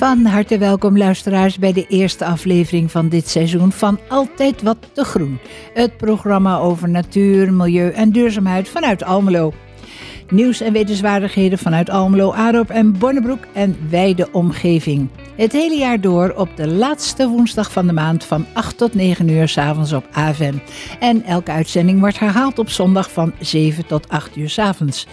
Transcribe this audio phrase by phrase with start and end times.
[0.00, 5.04] Van harte welkom luisteraars bij de eerste aflevering van dit seizoen van Altijd Wat te
[5.04, 5.38] Groen.
[5.74, 9.52] Het programma over natuur, milieu en duurzaamheid vanuit Almelo.
[10.30, 15.08] Nieuws en wetenswaardigheden vanuit Almelo, Arop en Bonnebroek en wijde omgeving.
[15.36, 19.28] Het hele jaar door op de laatste woensdag van de maand van 8 tot 9
[19.28, 20.54] uur s'avonds op AVM.
[21.00, 25.06] En elke uitzending wordt herhaald op zondag van 7 tot 8 uur s'avonds.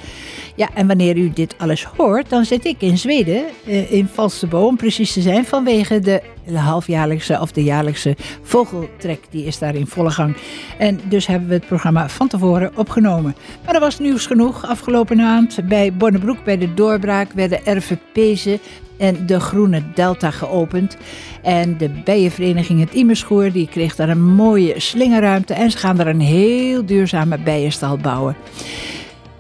[0.56, 4.66] Ja, en wanneer u dit alles hoort, dan zit ik in Zweden, eh, in Valsebo
[4.66, 6.22] om precies te zijn, vanwege de
[6.56, 9.20] halfjaarlijkse of de jaarlijkse vogeltrek.
[9.30, 10.38] Die is daar in volle gang.
[10.78, 13.36] En dus hebben we het programma van tevoren opgenomen.
[13.66, 15.60] Maar er was nieuws genoeg afgelopen maand.
[15.68, 18.60] Bij Bonnebroek, bij de doorbraak, werden RVP'zen
[18.98, 20.98] en de Groene Delta geopend.
[21.42, 25.54] En de bijenvereniging Het Imerschoor die kreeg daar een mooie slingerruimte.
[25.54, 28.36] En ze gaan daar een heel duurzame bijenstal bouwen.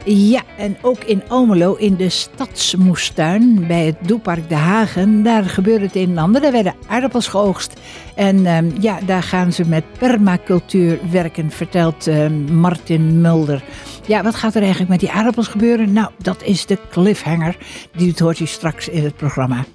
[0.09, 5.85] Ja, en ook in Almelo, in de stadsmoestuin bij het Doepark De Hagen, daar gebeurde
[5.85, 6.41] het een en ander.
[6.41, 7.79] Daar werden aardappels geoogst.
[8.15, 13.63] En um, ja, daar gaan ze met permacultuur werken, vertelt um, Martin Mulder.
[14.05, 15.93] Ja, wat gaat er eigenlijk met die aardappels gebeuren?
[15.93, 17.57] Nou, dat is de cliffhanger.
[17.95, 19.65] Die hoort u straks in het programma.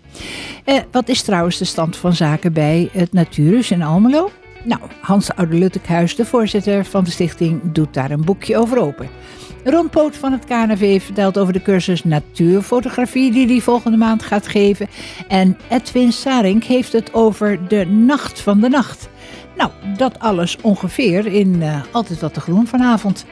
[0.66, 4.30] Uh, wat is trouwens de stand van zaken bij het Natuurus in Almelo?
[4.64, 9.08] Nou, Hans Oude-Luttekhuis, de voorzitter van de stichting, doet daar een boekje over open.
[9.64, 14.46] Ron Poot van het KNV vertelt over de cursus Natuurfotografie die hij volgende maand gaat
[14.46, 14.88] geven.
[15.28, 19.08] En Edwin Sarink heeft het over de Nacht van de Nacht.
[19.56, 23.26] Nou, dat alles ongeveer in uh, Altijd wat te groen vanavond.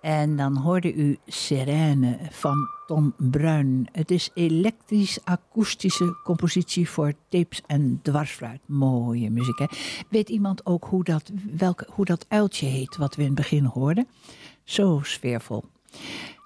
[0.00, 3.88] En dan hoorde u Sirene van Tom Bruin.
[3.92, 8.60] Het is elektrisch-akoestische compositie voor tapes en dwarsfluit.
[8.66, 9.66] Mooie muziek, hè?
[10.08, 13.64] Weet iemand ook hoe dat, welke, hoe dat uiltje heet, wat we in het begin
[13.64, 14.08] hoorden?
[14.64, 15.64] Zo sfeervol.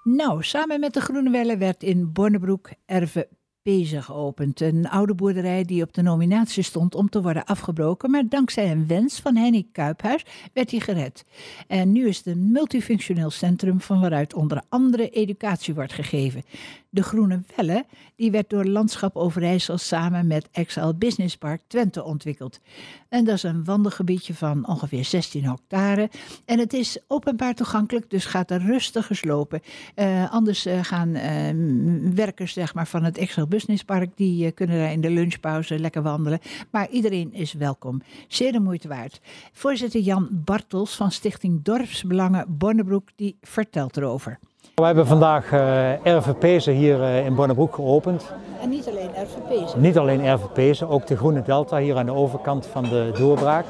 [0.03, 3.29] Nou, samen met de Groene Welle werd in Bonnebroek Erve
[3.65, 4.61] Pezen geopend.
[4.61, 8.87] Een oude boerderij die op de nominatie stond om te worden afgebroken, maar dankzij een
[8.87, 11.25] wens van Henny Kuiphuis werd hij gered.
[11.67, 16.43] En nu is het een multifunctioneel centrum van waaruit onder andere educatie wordt gegeven.
[16.89, 17.85] De Groene Welle
[18.17, 22.61] die werd door Landschap Overijssel samen met Excel Business Park Twente ontwikkeld.
[23.09, 26.11] En dat is een wandelgebiedje van ongeveer 16 hectare.
[26.45, 29.63] En het is openbaar toegankelijk, dus gaat er rustig geslopen.
[29.97, 34.79] Uh, anders uh, gaan uh, werkers zeg maar, van het Excel Business Park, die kunnen
[34.79, 36.39] daar in de lunchpauze lekker wandelen.
[36.71, 38.03] Maar iedereen is welkom.
[38.29, 39.21] Zeer de moeite waard.
[39.53, 44.39] Voorzitter Jan Bartels van Stichting Dorpsbelangen Bonnebroek, die vertelt erover.
[44.75, 48.33] We hebben vandaag uh, RVP's hier uh, in Bonnebroek geopend.
[48.61, 49.75] En niet alleen RVP's?
[49.75, 53.67] Niet alleen RVP's, ook de Groene Delta hier aan de overkant van de doorbraak.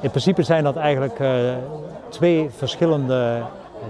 [0.00, 1.54] In principe zijn dat eigenlijk uh,
[2.08, 3.42] twee verschillende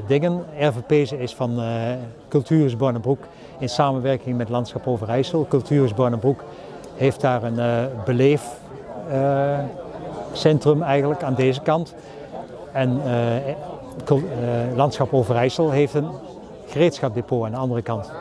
[0.06, 0.44] dingen.
[0.58, 1.60] RVP's is van
[2.28, 3.26] Cultuurhuis Bonnebroek
[3.60, 5.46] in samenwerking met Landschap Overijssel.
[5.48, 6.44] Cultuurhuis Bonnebroek
[6.96, 11.94] heeft daar een beleefcentrum eigenlijk aan deze kant.
[12.72, 13.12] En uh,
[14.76, 16.08] Landschap Overijssel heeft een
[16.66, 18.06] gereedschapdepot aan de andere kant.
[18.06, 18.12] Ja,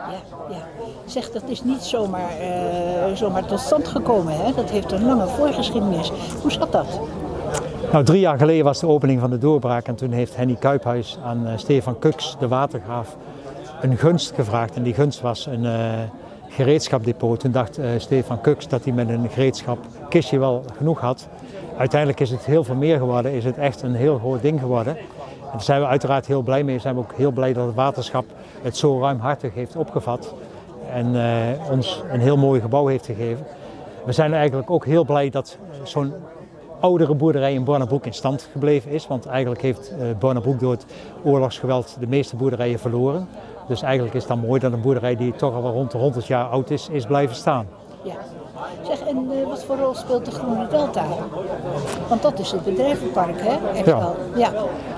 [0.54, 0.60] ja.
[1.04, 2.30] Zeg, dat is niet zomaar,
[3.14, 4.36] zomaar tot stand gekomen.
[4.36, 4.52] Hè?
[4.52, 6.12] Dat heeft een lange voorgeschiedenis.
[6.42, 7.00] Hoe zat dat?
[7.92, 11.18] Nou, drie jaar geleden was de opening van de doorbraak en toen heeft Henny Kuiphuis
[11.24, 13.16] aan uh, Stefan Kuks, de watergraaf,
[13.80, 14.74] een gunst gevraagd.
[14.74, 15.98] En die gunst was een uh,
[16.48, 17.40] gereedschapdepot.
[17.40, 21.28] Toen dacht uh, Stefan Kuks dat hij met een gereedschapkistje wel genoeg had.
[21.76, 24.96] Uiteindelijk is het heel veel meer geworden, is het echt een heel groot ding geworden.
[25.52, 26.78] Daar zijn we uiteraard heel blij mee.
[26.78, 28.24] Zijn we ook heel blij dat het waterschap
[28.62, 30.34] het zo ruimhartig heeft opgevat
[30.92, 33.46] en uh, ons een heel mooi gebouw heeft gegeven.
[34.04, 36.12] We zijn eigenlijk ook heel blij dat zo'n
[36.80, 39.06] oudere boerderij in Bornabroek in stand gebleven is.
[39.06, 40.86] Want eigenlijk heeft Bornabroek door het
[41.24, 43.28] oorlogsgeweld de meeste boerderijen verloren.
[43.70, 45.98] Dus eigenlijk is het dan mooi dat een boerderij die toch al wel rond de
[45.98, 47.66] 100 jaar oud is, is blijven staan.
[48.02, 48.14] Ja.
[48.86, 51.04] Zeg, en uh, wat voor rol speelt de Groene Delta?
[52.08, 53.68] Want dat is het bedrijvenpark, hè?
[53.76, 53.98] Echt ja.
[53.98, 54.16] wel.
[54.36, 54.50] Ja.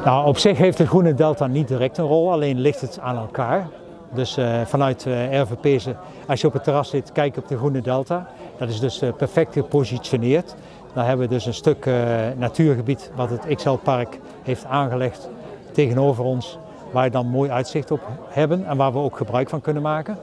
[0.05, 3.17] Nou, op zich heeft de Groene Delta niet direct een rol, alleen ligt het aan
[3.17, 3.69] elkaar.
[4.13, 5.87] Dus uh, vanuit uh, RVP's,
[6.27, 8.27] als je op het terras zit, kijk op de Groene Delta.
[8.59, 10.55] Dat is dus perfect gepositioneerd.
[10.95, 11.91] Dan hebben we dus een stuk
[12.37, 15.29] natuurgebied wat het XL Park heeft aangelegd
[15.73, 16.59] tegenover ons.
[16.93, 20.19] Waar je dan mooi uitzicht op hebben en waar we ook gebruik van kunnen maken.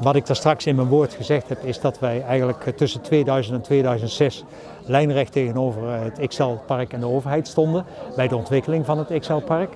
[0.00, 3.56] Wat ik daar straks in mijn woord gezegd heb, is dat wij eigenlijk tussen 2000
[3.56, 4.44] en 2006
[4.84, 7.84] lijnrecht tegenover het XL-park en de overheid stonden
[8.16, 9.70] bij de ontwikkeling van het XL-park.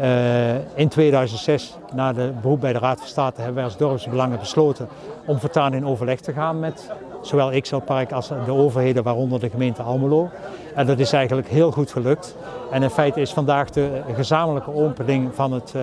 [0.00, 4.38] Uh, in 2006, na de beroep bij de Raad van State, hebben wij als dorpsbelangen
[4.38, 4.88] besloten
[5.26, 9.82] om voortaan in overleg te gaan met zowel XL-park als de overheden, waaronder de gemeente
[9.82, 10.28] Almelo.
[10.74, 12.36] En dat is eigenlijk heel goed gelukt.
[12.70, 15.82] En in feite is vandaag de gezamenlijke opening van, het, uh,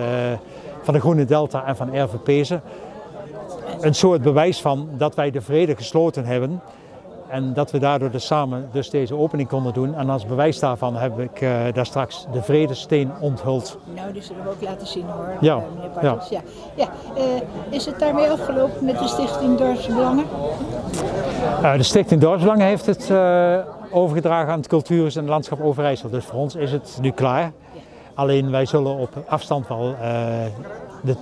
[0.82, 2.62] van de Groene Delta en van RVP'zen
[3.80, 6.60] een soort bewijs van dat wij de vrede gesloten hebben.
[7.28, 9.94] En dat we daardoor dus samen dus deze opening konden doen.
[9.94, 13.78] En als bewijs daarvan heb ik uh, daar straks de vredesteen onthuld.
[13.94, 15.56] Nou, die zullen we ook laten zien hoor, ja.
[15.56, 16.28] Uh, meneer Bartels.
[16.28, 16.40] Ja.
[16.74, 16.88] Ja.
[17.14, 17.22] Ja.
[17.22, 17.24] Uh,
[17.70, 20.24] is het daarmee afgelopen met de Stichting Dorpsbelangen?
[21.76, 23.12] de Stichting Dorpsbelangen heeft het
[23.90, 26.10] overgedragen aan het Cultuur- en Landschap Overijssel.
[26.10, 27.42] Dus voor ons is het nu klaar.
[27.42, 27.80] Ja.
[28.14, 29.94] Alleen wij zullen op afstand wel
[31.02, 31.16] de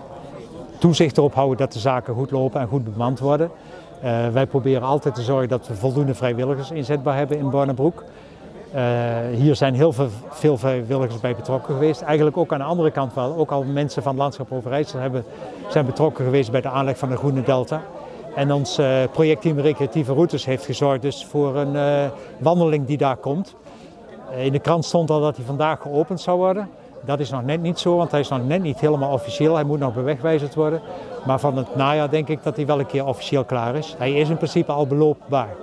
[0.78, 3.50] toezicht erop houden dat de zaken goed lopen en goed bemand worden.
[4.04, 8.04] Uh, wij proberen altijd te zorgen dat we voldoende vrijwilligers inzetbaar hebben in Bornebroek.
[8.74, 8.80] Uh,
[9.32, 12.02] hier zijn heel veel, veel, vrijwilligers bij betrokken geweest.
[12.02, 13.36] Eigenlijk ook aan de andere kant wel.
[13.36, 15.24] Ook al mensen van Landschap Overijssel hebben,
[15.68, 17.82] zijn betrokken geweest bij de aanleg van de Groene Delta.
[18.34, 23.54] En ons uh, projectteam Recreatieve Routes heeft gezorgd dus voor een wandeling die daar komt.
[24.36, 26.68] in de krant stond al dat hij vandaag geopend zou worden.
[27.04, 29.54] Dat is nog net niet zo, want hij is nog net niet helemaal officieel.
[29.54, 30.82] Hij moet nog bewegwijzerd worden.
[31.26, 33.94] Maar van het najaar denk ik dat hij wel een keer officieel klaar is.
[33.98, 35.56] Hij is in principe al beloopbaar.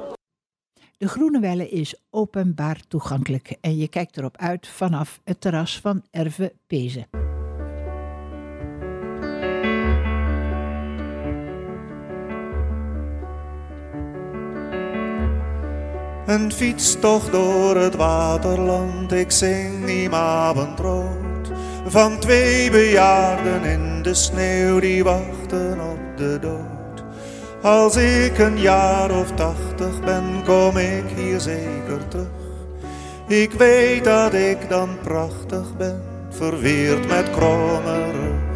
[0.98, 6.04] De Groene Welle is openbaar toegankelijk en je kijkt erop uit vanaf het terras van
[6.12, 7.08] Erve Pezen.
[16.26, 21.21] Een fietstocht door het waterland, ik zing die avondrood.
[21.86, 27.04] Van twee bejaarden in de sneeuw die wachten op de dood.
[27.62, 32.28] Als ik een jaar of tachtig ben, kom ik hier zeker terug.
[33.28, 38.50] Ik weet dat ik dan prachtig ben, verweerd met kromme rug.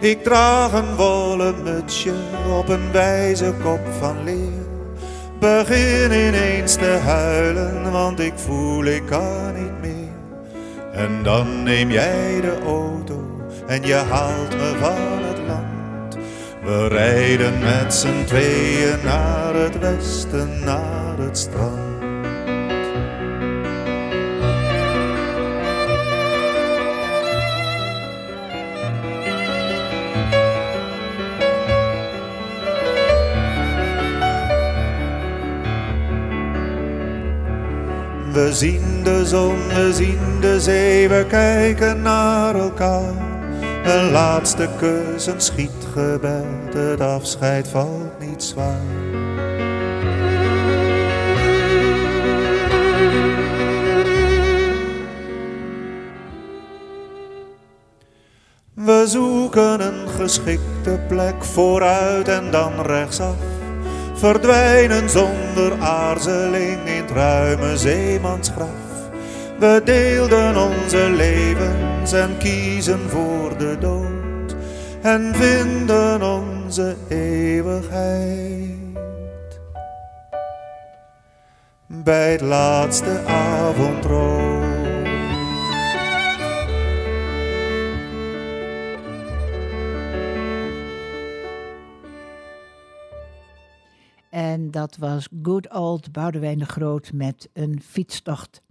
[0.00, 2.14] Ik draag een wollen mutsje
[2.58, 4.67] op een wijze kop van leer.
[5.40, 10.12] Begin ineens te huilen, want ik voel ik kan niet meer.
[10.92, 13.24] En dan neem jij de auto
[13.66, 16.16] en je haalt me van het land.
[16.64, 21.87] We rijden met z'n tweeën naar het westen, naar het strand.
[38.38, 43.14] We zien de zon, we zien de zee, we kijken naar elkaar.
[43.84, 48.80] Een laatste kus, een schietgebed, het afscheid valt niet zwaar.
[58.74, 63.47] We zoeken een geschikte plek vooruit en dan rechtsaf.
[64.18, 69.10] Verdwijnen zonder aarzeling in het ruime zeemansgraf.
[69.58, 74.56] We deelden onze levens en kiezen voor de dood.
[75.02, 78.76] En vinden onze eeuwigheid.
[81.86, 84.67] Bij het laatste avondrood.
[94.68, 98.62] En dat was Good Old Boudewijn de Groot met een fietstocht.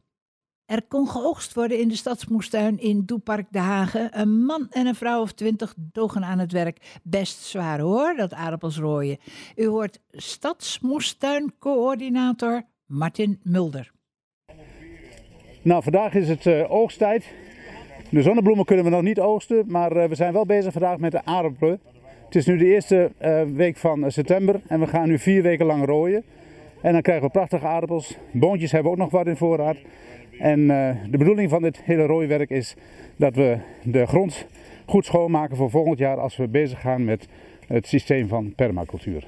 [0.65, 4.19] Er kon geoogst worden in de stadsmoestuin in Doepark De Hagen.
[4.19, 6.99] Een man en een vrouw of twintig dogen aan het werk.
[7.03, 9.17] Best zwaar hoor, dat aardappels rooien.
[9.55, 13.91] U hoort stadsmoestuincoördinator Martin Mulder.
[15.61, 17.25] Nou, vandaag is het uh, oogsttijd.
[18.09, 21.11] De zonnebloemen kunnen we nog niet oogsten, maar uh, we zijn wel bezig vandaag met
[21.11, 21.81] de aardappelen.
[22.27, 25.65] Het is nu de eerste uh, week van september en we gaan nu vier weken
[25.65, 26.23] lang rooien.
[26.81, 28.17] En dan krijgen we prachtige aardappels.
[28.31, 29.77] Boontjes hebben we ook nog wat in voorraad.
[30.39, 32.75] En uh, de bedoeling van dit hele rooiwerk is
[33.15, 34.45] dat we de grond
[34.85, 37.27] goed schoonmaken voor volgend jaar als we bezig gaan met
[37.67, 39.27] het systeem van permacultuur.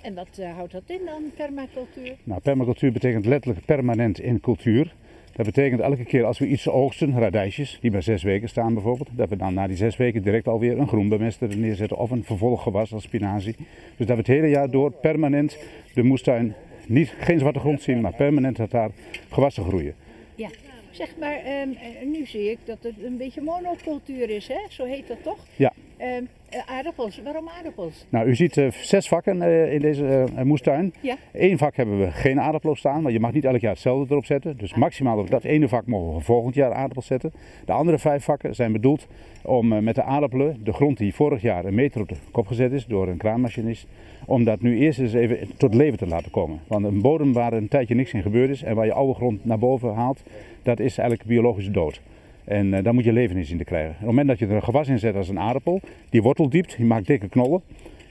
[0.00, 2.16] En wat houdt dat in dan, permacultuur?
[2.24, 4.94] Nou, permacultuur betekent letterlijk permanent in cultuur.
[5.32, 9.08] Dat betekent elke keer als we iets oogsten, radijsjes, die bij zes weken staan bijvoorbeeld,
[9.12, 12.92] dat we dan na die zes weken direct alweer een groenbemester neerzetten of een vervolggewas
[12.92, 13.56] als spinazie.
[13.96, 15.58] Dus dat we het hele jaar door permanent
[15.94, 16.54] de moestuin
[16.86, 18.90] niet, geen zwarte grond zien, maar permanent dat daar
[19.30, 19.94] gewassen groeien.
[20.34, 20.48] Ja,
[20.90, 21.76] zeg maar, um,
[22.10, 24.60] nu zie ik dat het een beetje monocultuur is, hè?
[24.68, 25.38] zo heet dat toch?
[25.56, 25.72] Ja.
[25.98, 26.28] Um,
[26.66, 28.06] aardappels, waarom aardappels?
[28.08, 30.94] Nou, u ziet uh, zes vakken uh, in deze uh, moestuin.
[31.00, 31.16] Ja.
[31.32, 34.24] Eén vak hebben we geen aardappelen staan, maar je mag niet elk jaar hetzelfde erop
[34.24, 34.56] zetten.
[34.56, 37.32] Dus maximaal op dat ene vak mogen we volgend jaar aardappels zetten.
[37.64, 39.06] De andere vijf vakken zijn bedoeld
[39.42, 42.72] om met de aardappelen, de grond die vorig jaar een meter op de kop gezet
[42.72, 43.86] is door een kraanmachinist,
[44.26, 46.60] om dat nu eerst eens even tot leven te laten komen.
[46.66, 49.44] Want een bodem waar een tijdje niks in gebeurd is en waar je oude grond
[49.44, 50.22] naar boven haalt,
[50.62, 52.00] dat is eigenlijk biologische dood.
[52.44, 53.90] En uh, daar moet je leven in zien te krijgen.
[53.90, 56.76] Op het moment dat je er een gewas in zet als een aardappel, die worteldiept,
[56.76, 57.62] die maakt dikke knollen.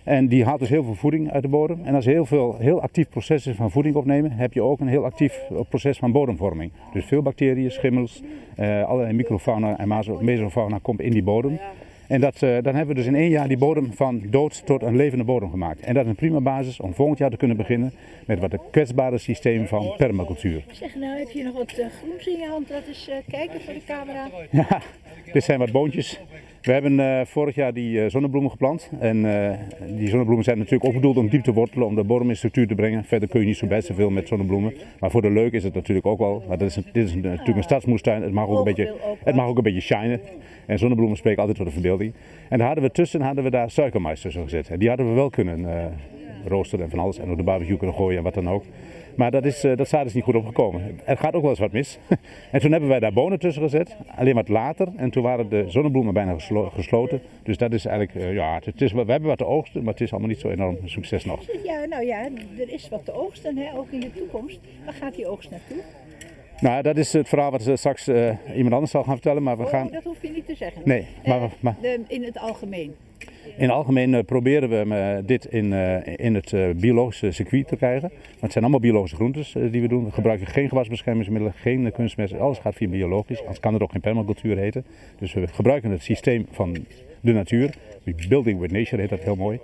[0.03, 1.79] En die haalt dus heel veel voeding uit de bodem.
[1.83, 4.87] En als heel veel heel actief proces is van voeding opnemen, heb je ook een
[4.87, 6.71] heel actief proces van bodemvorming.
[6.93, 8.21] Dus veel bacteriën, schimmels,
[8.59, 9.87] uh, allerlei microfauna en
[10.19, 11.59] mesofauna komt in die bodem.
[12.09, 14.81] En dat, uh, dan hebben we dus in één jaar die bodem van dood tot
[14.81, 15.79] een levende bodem gemaakt.
[15.79, 17.93] En dat is een prima basis om volgend jaar te kunnen beginnen
[18.25, 20.63] met wat een kwetsbare systeem van permacultuur.
[20.71, 22.69] Zeg, nou heb je nog wat uh, groens in je hand.
[22.69, 24.29] Laat eens uh, kijken voor de camera.
[24.51, 24.81] Ja,
[25.33, 26.19] dit zijn wat boontjes.
[26.61, 28.91] We hebben uh, vorig jaar die uh, zonnebloemen geplant.
[28.99, 29.51] En uh,
[29.87, 32.67] die zonnebloemen zijn natuurlijk ook bedoeld om diep te wortelen, om de bodem in structuur
[32.67, 33.03] te brengen.
[33.03, 34.73] Verder kun je niet zo best zoveel met zonnebloemen.
[34.99, 36.43] Maar voor de leuk is het natuurlijk ook wel.
[36.47, 38.21] Maar dit is, een, dit is natuurlijk een stadsmoestuin.
[38.21, 40.19] Het mag ook een beetje, het mag ook een beetje shinen.
[40.65, 42.13] En zonnebloemen spreken altijd voor de verbeelding.
[42.49, 44.69] En daar hadden we tussen hadden we daar suikermais tussen gezet.
[44.69, 45.67] En die hadden we wel kunnen
[46.45, 47.19] roosteren en van alles.
[47.19, 48.63] En op de barbecue kunnen gooien en wat dan ook.
[49.19, 50.99] Maar dat, is, uh, dat zaad is niet goed opgekomen.
[51.05, 51.97] Er gaat ook wel eens wat mis.
[52.51, 54.87] en toen hebben wij daar bonen tussen gezet, alleen wat later.
[54.95, 57.21] En toen waren de zonnebloemen bijna geslo gesloten.
[57.43, 60.01] Dus dat is eigenlijk, uh, ja, het is, we hebben wat te oogsten, maar het
[60.01, 61.41] is allemaal niet zo enorm succes nog.
[61.63, 62.23] Ja, nou ja,
[62.57, 64.59] er is wat te oogsten, hè, ook in de toekomst.
[64.85, 65.83] Waar gaat die oogst naartoe?
[66.59, 69.43] Nou, dat is het verhaal wat straks uh, iemand anders zal gaan vertellen.
[69.43, 69.89] Maar we oh, gaan...
[69.91, 70.81] dat hoef je niet te zeggen.
[70.85, 71.75] Nee, maar, maar...
[71.81, 72.95] De, in het algemeen.
[73.59, 77.75] In het algemeen uh, proberen we uh, dit in, uh, in het biologische circuit te
[77.75, 78.11] krijgen.
[78.39, 80.05] Het zijn allemaal biologische groentes die we doen.
[80.05, 82.39] We gebruiken geen gewasbeschermingsmiddelen, geen kunstmest.
[82.39, 83.39] Alles gaat via biologisch.
[83.39, 84.85] Anders kan het ook geen permacultuur heten.
[85.17, 86.77] Dus we gebruiken het systeem van
[87.21, 87.73] de natuur.
[88.29, 89.59] Building with Nature heet dat heel mooi.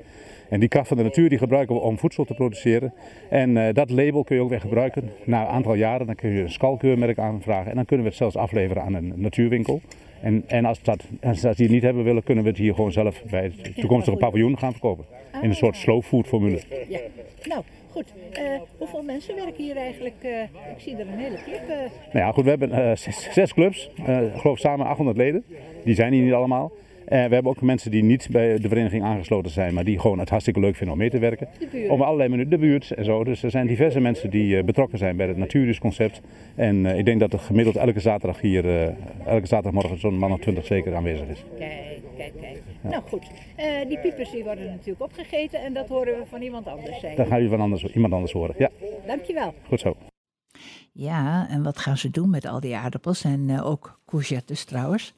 [0.49, 2.93] En die kracht van de natuur die gebruiken we om voedsel te produceren.
[3.29, 5.09] En dat label kun je ook weer gebruiken.
[5.23, 7.69] Na een aantal jaren dan kun je een skalkeurmerk aanvragen.
[7.69, 9.81] En dan kunnen we het zelfs afleveren aan een natuurwinkel.
[10.25, 12.91] En, en als, dat, als die het niet hebben willen, kunnen we het hier gewoon
[12.91, 15.05] zelf bij het toekomstige paviljoen gaan verkopen.
[15.41, 16.59] In een soort slow food formule.
[16.87, 16.99] Ja,
[17.43, 17.61] nou
[17.91, 18.13] goed.
[18.33, 18.41] Uh,
[18.77, 20.15] hoeveel mensen werken hier eigenlijk?
[20.23, 21.61] Uh, ik zie er een hele club.
[21.69, 21.75] Uh...
[22.13, 23.89] Nou ja, goed, we hebben zes, zes, clubs.
[24.05, 25.43] ik geloof samen 800 leden.
[25.83, 26.71] Die zijn hier niet allemaal.
[27.05, 30.19] En we hebben ook mensen die niet bij de vereniging aangesloten zijn, maar die gewoon
[30.19, 31.47] het hartstikke leuk vinden om mee te werken.
[31.89, 33.23] Om allerlei minuten, de buurt en zo.
[33.23, 36.21] Dus er zijn diverse mensen die betrokken zijn bij het natuurisconcept.
[36.55, 38.65] En ik denk dat er gemiddeld elke zaterdag hier,
[39.25, 41.43] elke zaterdagmorgen zo'n man of twintig zeker aanwezig is.
[41.57, 42.61] Kijk, kijk, kijk.
[42.81, 43.23] Nou goed,
[43.59, 47.15] uh, die piepers die worden natuurlijk opgegeten en dat horen we van iemand anders zijn.
[47.15, 48.69] Dan ga je van anders, iemand anders horen, ja.
[49.07, 49.53] Dankjewel.
[49.67, 49.95] Goed zo.
[50.91, 55.15] Ja, en wat gaan ze doen met al die aardappels en uh, ook courgettes trouwens?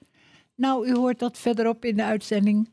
[0.58, 2.70] Nou, u hoort dat verderop in de uitzending.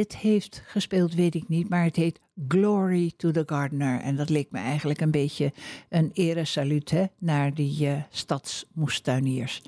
[0.00, 1.68] Dit heeft gespeeld, weet ik niet.
[1.68, 4.00] Maar het heet Glory to the Gardener.
[4.00, 5.52] En dat leek me eigenlijk een beetje
[5.88, 9.62] een eresaluut naar die uh, stadsmoestuiniers.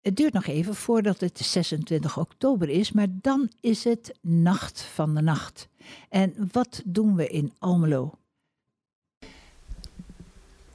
[0.00, 5.14] Het duurt nog even voordat het 26 oktober is, maar dan is het Nacht van
[5.14, 5.68] de Nacht.
[6.08, 8.18] En wat doen we in Almelo?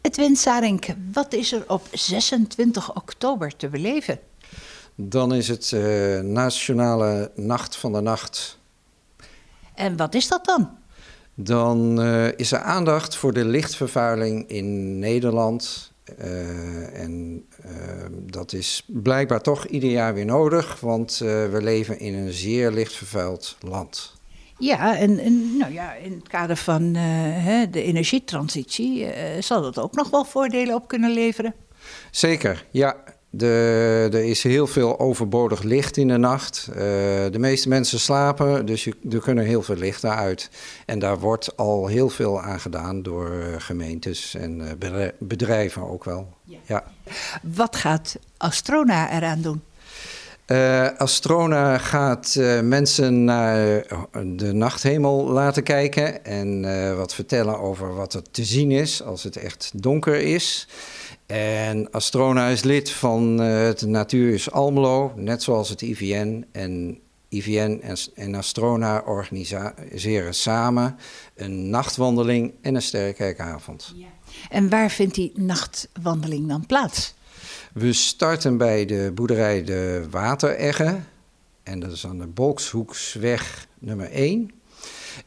[0.02, 4.20] Edwin Sarink, wat is er op 26 oktober te beleven?
[5.02, 8.58] Dan is het uh, Nationale Nacht van de Nacht.
[9.76, 10.70] En wat is dat dan?
[11.36, 15.92] Dan uh, is er aandacht voor de lichtvervuiling in Nederland.
[16.20, 17.46] Uh, en
[18.10, 23.58] dat is blijkbaar toch ieder jaar weer nodig, want we leven in een zeer lichtvervuild
[23.60, 24.14] land.
[24.58, 29.08] Ja, en, en nou ja, in het kader van hè, de energietransitie
[29.40, 31.54] zal dat ook nog wel voordelen op kunnen leveren.
[32.12, 32.96] Zeker, ja.
[33.30, 36.68] De, er is heel veel overbodig licht in de nacht.
[36.70, 40.50] Uh, de meeste mensen slapen, dus je, er kunnen heel veel lichten uit.
[40.86, 44.78] En daar wordt al heel veel aan gedaan door gemeentes en
[45.18, 46.34] bedrijven ook wel.
[46.44, 46.58] Ja.
[46.66, 46.84] ja.
[47.42, 49.62] Wat gaat Astrona eraan doen?
[50.52, 53.84] Uh, Astrona gaat uh, mensen naar
[54.26, 59.24] de nachthemel laten kijken en uh, wat vertellen over wat er te zien is als
[59.24, 60.68] het echt donker is.
[61.30, 66.46] En Astrona is lid van het Natuurhuis Almelo, net zoals het IVN.
[66.52, 67.82] En IVN
[68.16, 70.98] en, Astrona organiseren samen
[71.36, 73.94] een nachtwandeling en een sterrenkijkavond.
[73.96, 74.08] Ja.
[74.50, 77.14] En waar vindt die nachtwandeling dan plaats?
[77.74, 81.00] We starten bij de boerderij De Wateregge.
[81.64, 84.52] En dat is aan de Bolkshoeksweg nummer 1.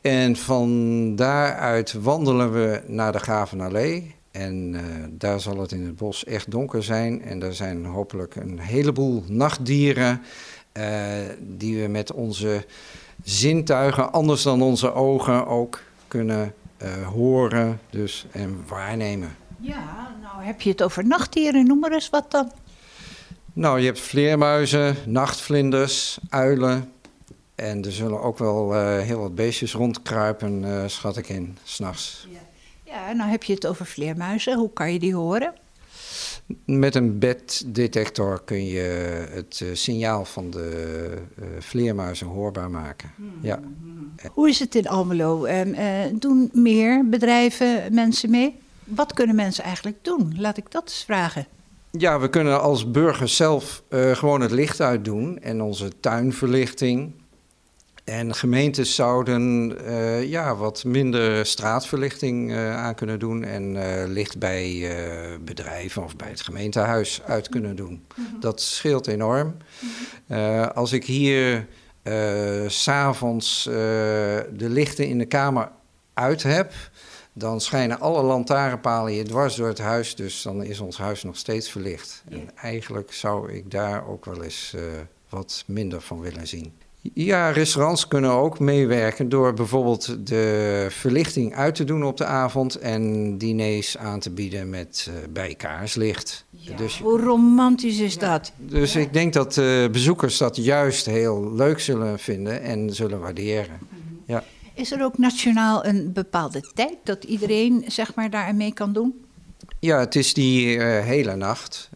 [0.00, 4.14] En van daaruit wandelen we naar de Gravenallee.
[4.32, 7.22] En uh, daar zal het in het bos echt donker zijn.
[7.22, 10.22] En er zijn hopelijk een heleboel nachtdieren
[10.72, 10.84] uh,
[11.38, 12.66] die we met onze
[13.22, 19.36] zintuigen, anders dan onze ogen, ook kunnen uh, horen dus, en waarnemen.
[19.58, 22.52] Ja, nou heb je het over nachtdieren, noem maar eens wat dan.
[23.52, 26.92] Nou, je hebt vleermuizen, nachtvlinders, uilen.
[27.54, 32.26] En er zullen ook wel heel wat beestjes rondkruipen, schat ik in, s'nachts.
[32.30, 32.38] Ja.
[32.92, 34.58] Ja, nou heb je het over vleermuizen.
[34.58, 35.52] Hoe kan je die horen?
[36.64, 38.80] Met een beddetector kun je
[39.30, 43.10] het uh, signaal van de uh, vleermuizen hoorbaar maken.
[43.16, 43.38] Hmm.
[43.40, 43.60] Ja.
[44.32, 45.46] Hoe is het in Almelo?
[45.46, 45.60] Uh,
[46.12, 48.58] doen meer bedrijven mensen mee?
[48.84, 50.34] Wat kunnen mensen eigenlijk doen?
[50.38, 51.46] Laat ik dat eens vragen.
[51.90, 57.12] Ja, we kunnen als burgers zelf gewoon het licht uitdoen en onze tuinverlichting.
[58.04, 64.38] En gemeentes zouden uh, ja, wat minder straatverlichting uh, aan kunnen doen en uh, licht
[64.38, 64.96] bij
[65.40, 68.06] bedrijven of bij het gemeentehuis uit kunnen doen.
[68.14, 68.40] Mhm.
[68.40, 69.56] Dat scheelt enorm.
[70.26, 70.62] Mhm.
[70.74, 71.66] als ik hier
[72.66, 75.70] s'avonds de lichten in de kamer
[76.14, 76.72] uit heb,
[77.32, 81.36] dan schijnen alle lantaarnpalen hier dwars door het huis, dus dan is ons huis nog
[81.36, 82.22] steeds verlicht.
[82.28, 84.74] En eigenlijk zou ik daar ook wel eens
[85.28, 86.72] wat minder van willen zien.
[87.02, 92.74] Ja, restaurants kunnen ook meewerken door bijvoorbeeld de verlichting uit te doen op de avond
[92.74, 96.44] en diners aan te bieden met uh, bij kaarslicht.
[96.76, 98.52] dus, hoe romantisch is dat?
[98.56, 103.78] Dus ik denk dat uh, bezoekers dat juist heel leuk zullen vinden en zullen waarderen.
[103.80, 104.32] Mhm.
[104.32, 104.44] ja.
[104.74, 109.24] Is er ook nationaal een bepaalde tijd dat iedereen zeg maar, daar mee kan doen?
[109.80, 111.90] Ja, het is die uh, hele nacht.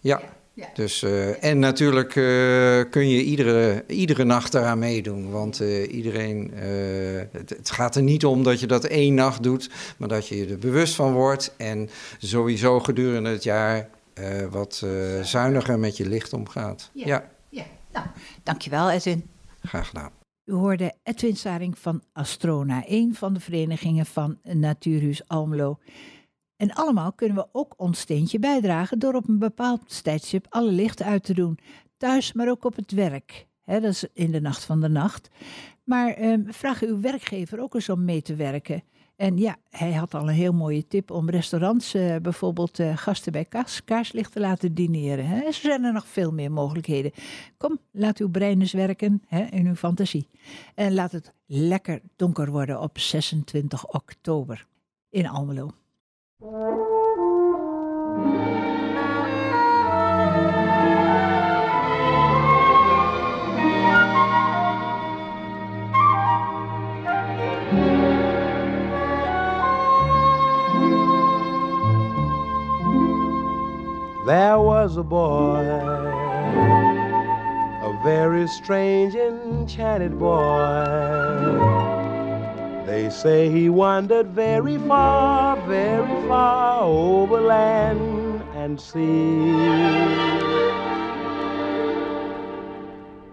[0.00, 0.20] ja.
[0.56, 0.66] Ja.
[0.74, 2.24] Dus, uh, en natuurlijk uh,
[2.90, 5.30] kun je iedere, iedere nacht eraan meedoen.
[5.30, 6.50] Want uh, iedereen,
[7.32, 10.46] het, het, gaat er niet om dat je dat één nacht doet, maar dat je
[10.46, 11.54] er bewust van wordt.
[11.56, 13.88] En sowieso gedurende het jaar
[14.50, 14.86] wat
[15.22, 16.90] zuiniger met je licht omgaat.
[16.92, 17.24] Ja, ja.
[17.48, 17.64] ja.
[17.92, 18.06] Nou,
[18.42, 19.28] dankjewel Edwin.
[19.62, 20.10] Graag gedaan.
[20.44, 25.78] U hoorde Edwin Saring van Astrona, een van de verenigingen van Natuurhuis Almelo.
[26.56, 31.06] En allemaal kunnen we ook ons steentje bijdragen door op een bepaald tijdstip alle lichten
[31.06, 31.58] uit te doen.
[31.96, 33.46] Thuis, maar ook op het werk.
[33.64, 35.28] dat is in de nacht van de nacht.
[35.84, 38.82] Maar eh, vraag uw werkgever ook eens om mee te werken.
[39.16, 43.32] En ja, hij had al een heel mooie tip om restaurants uh, bijvoorbeeld uh, gasten
[43.32, 45.26] bij kaars, kaarslicht te laten dineren.
[45.26, 45.40] Hè.
[45.40, 47.12] Er zijn er nog veel meer mogelijkheden.
[47.56, 50.28] Kom, laat uw brein eens werken hè, in uw fantasie.
[50.74, 54.66] En laat het lekker donker worden op 26 oktober
[55.10, 55.70] in Almelo.
[74.26, 75.64] There was a boy,
[77.82, 81.95] a very strange, enchanted boy.
[82.86, 89.50] They say he wandered very far, very far over land and sea.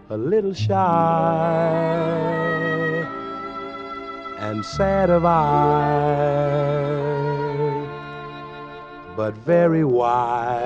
[0.09, 0.73] A little shy
[4.39, 6.81] and sad of eye,
[9.15, 10.63] but very wise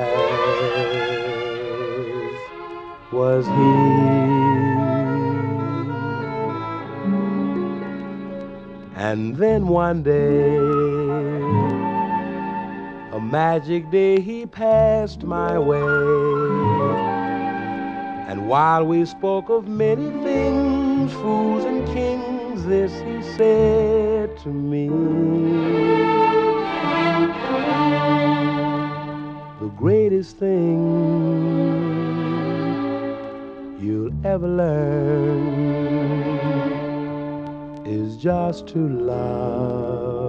[3.11, 4.46] was he.
[8.97, 10.57] And then one day,
[13.15, 15.77] a magic day, he passed my way.
[18.27, 24.89] And while we spoke of many things, fools and kings, this he said to me.
[29.59, 30.81] The greatest thing
[33.79, 35.86] you'll ever learn
[37.87, 40.27] is just to love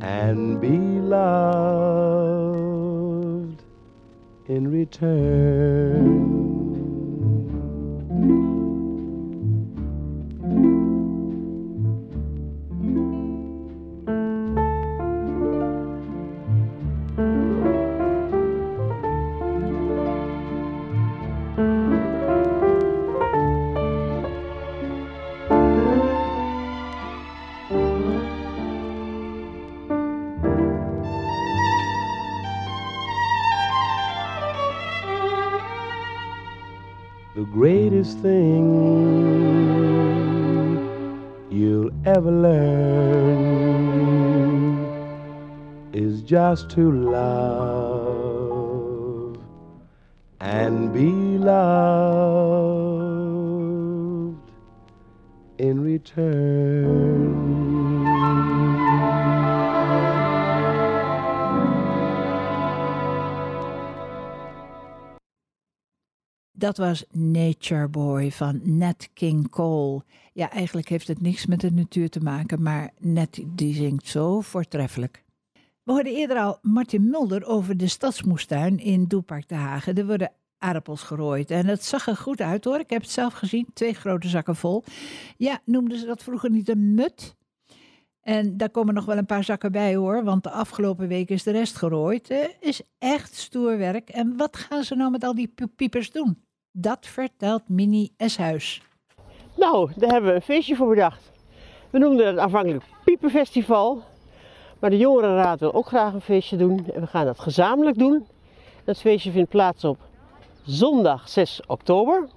[0.00, 1.54] and be loved
[4.48, 6.43] in return.
[46.62, 48.44] To love
[50.38, 51.74] and be loved
[55.58, 57.34] in return.
[66.52, 70.02] Dat was Nature Boy van Nat King Cole.
[70.32, 74.40] Ja, eigenlijk heeft het niks met de natuur te maken, maar Nat die zingt zo
[74.40, 75.24] voortreffelijk.
[75.84, 79.94] We hoorden eerder al Martin Mulder over de stadsmoestuin in Doepark de Hagen.
[79.94, 82.78] Er worden aardappels gerooid en het zag er goed uit hoor.
[82.78, 84.84] Ik heb het zelf gezien, twee grote zakken vol.
[85.36, 87.36] Ja, noemden ze dat vroeger niet een mut?
[88.20, 91.42] En daar komen nog wel een paar zakken bij hoor, want de afgelopen week is
[91.42, 92.30] de rest gerooid.
[92.30, 94.08] Uh, is echt stoer werk.
[94.08, 96.44] En wat gaan ze nou met al die piepers doen?
[96.72, 98.82] Dat vertelt Mini Eshuis.
[99.56, 101.32] Nou, daar hebben we een feestje voor bedacht.
[101.90, 104.12] We noemden het aanvankelijk Pieperfestival.
[104.84, 106.86] Maar de jongerenraad wil ook graag een feestje doen.
[106.94, 108.26] En we gaan dat gezamenlijk doen.
[108.84, 109.98] Dat feestje vindt plaats op
[110.62, 112.28] zondag 6 oktober.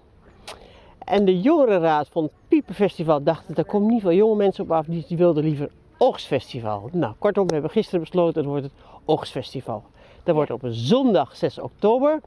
[1.00, 4.86] En de jongerenraad van het Pieperfestival dacht, daar komt niet veel jonge mensen op af,
[4.86, 6.90] die, die wilden liever Oogstfestival.
[6.92, 8.74] Nou, kortom, we hebben gisteren besloten, het wordt het
[9.06, 9.84] Oogstfestival.
[10.24, 12.20] Dat wordt op zondag 6 oktober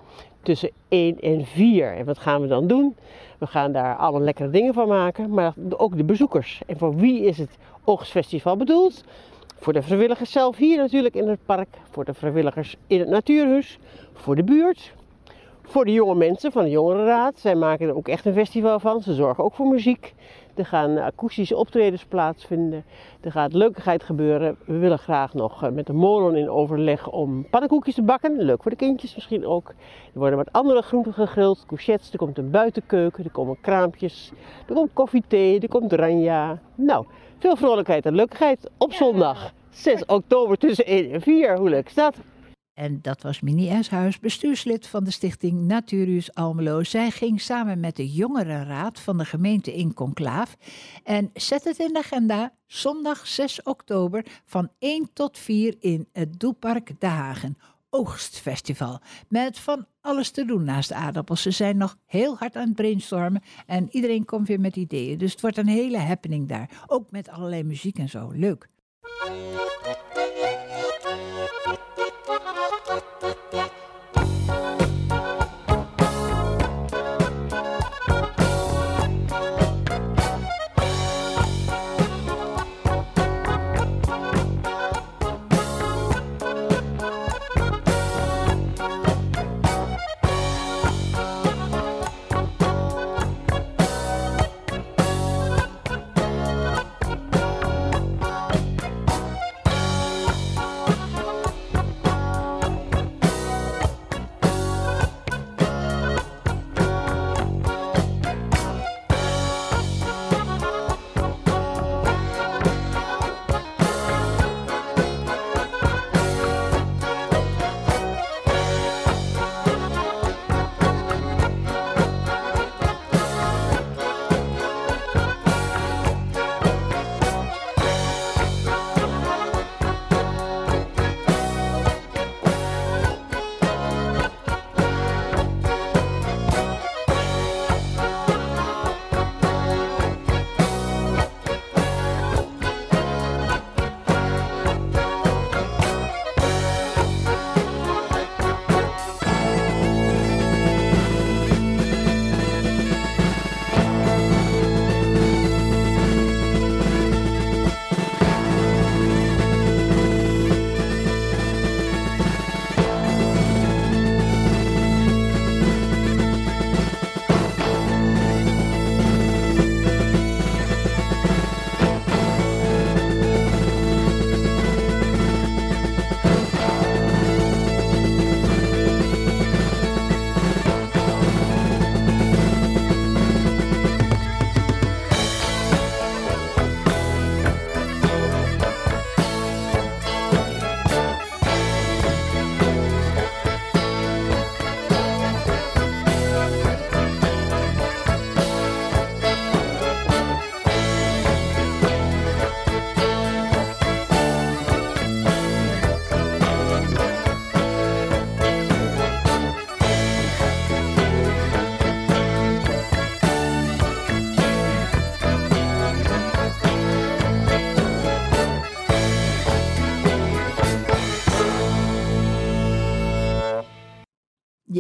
[0.42, 1.96] tussen 1 en 4.
[1.96, 2.96] En wat gaan we dan doen?
[3.38, 6.62] We gaan daar alle lekkere dingen van maken, maar ook de bezoekers.
[6.66, 9.04] En voor wie is het Oogstfestival bedoeld?
[9.60, 13.78] Voor de vrijwilligers zelf hier natuurlijk in het park, voor de vrijwilligers in het natuurhuis,
[14.12, 14.92] voor de buurt,
[15.62, 17.38] voor de jonge mensen van de Jongerenraad.
[17.38, 19.02] Zij maken er ook echt een festival van.
[19.02, 20.14] Ze zorgen ook voor muziek.
[20.54, 22.84] Er gaan akoestische optredens plaatsvinden.
[23.20, 24.56] Er gaat leukigheid gebeuren.
[24.64, 28.42] We willen graag nog eh, met de molen in overleg om pannenkoekjes te bakken.
[28.42, 29.68] Leuk voor de kindjes misschien ook.
[30.12, 31.64] Er worden wat andere groenten gegrild.
[31.66, 34.32] Couchettes, er komt een buitenkeuken, er komen kraampjes.
[34.68, 36.58] Er komt koffie, thee, er komt ranja.
[36.74, 37.06] Nou,
[37.40, 41.59] veel vrolijkheid en leukigheid op zondag 6 oktober tussen 1 en 4.
[41.59, 42.16] Hoe leuk is dat?
[42.74, 46.83] En dat was Mini Eshuis, bestuurslid van de stichting Natuurhuis Almelo.
[46.83, 50.57] Zij ging samen met de jongerenraad van de gemeente in conclaaf
[51.05, 56.40] en zet het in de agenda zondag 6 oktober van 1 tot 4 in het
[56.40, 57.59] Doepark De Hagen.
[57.90, 59.00] Oogstfestival.
[59.29, 61.42] Met van alles te doen naast de aardappels.
[61.42, 65.18] Ze zijn nog heel hard aan het brainstormen en iedereen komt weer met ideeën.
[65.18, 66.85] Dus het wordt een hele happening daar.
[66.87, 68.31] Ook met allerlei muziek en zo.
[68.31, 68.68] Leuk.